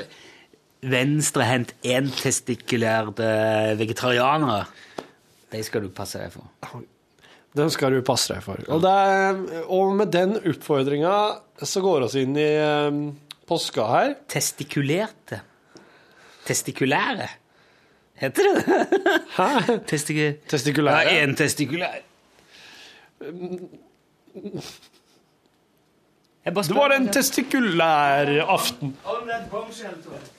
[0.86, 3.30] Venstrehendt, entestikulerte
[3.78, 4.66] vegetarianere
[5.50, 6.84] De skal du passe deg for.
[7.56, 8.60] Den skal du passe deg for.
[8.68, 11.16] Og, det og med den oppfordringa
[11.62, 13.00] så går vi inn i um,
[13.48, 14.14] påska her.
[14.28, 15.40] Testikulerte.
[16.46, 17.28] Testikulære.
[18.20, 19.00] Heter det det?
[19.36, 19.78] Hæ?
[19.88, 20.26] Testiku...
[20.48, 21.00] Testikulære?
[21.04, 21.96] Ja, en testikulær.
[23.20, 24.62] Jeg bare
[26.46, 28.92] Det var en testikulær aften.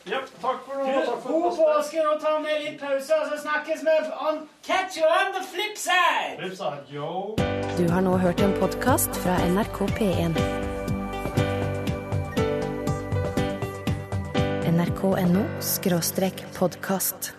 [0.07, 0.85] Ja, takk for nå.
[1.25, 2.03] God påske.
[2.03, 3.95] Nå tar vi litt pause, og så snakkes vi
[4.29, 6.39] on Catch you on the flip side!
[7.77, 10.39] Du har nå hørt en podkast fra NRK P1.
[14.71, 17.33] NRK.no skråstrek podkast.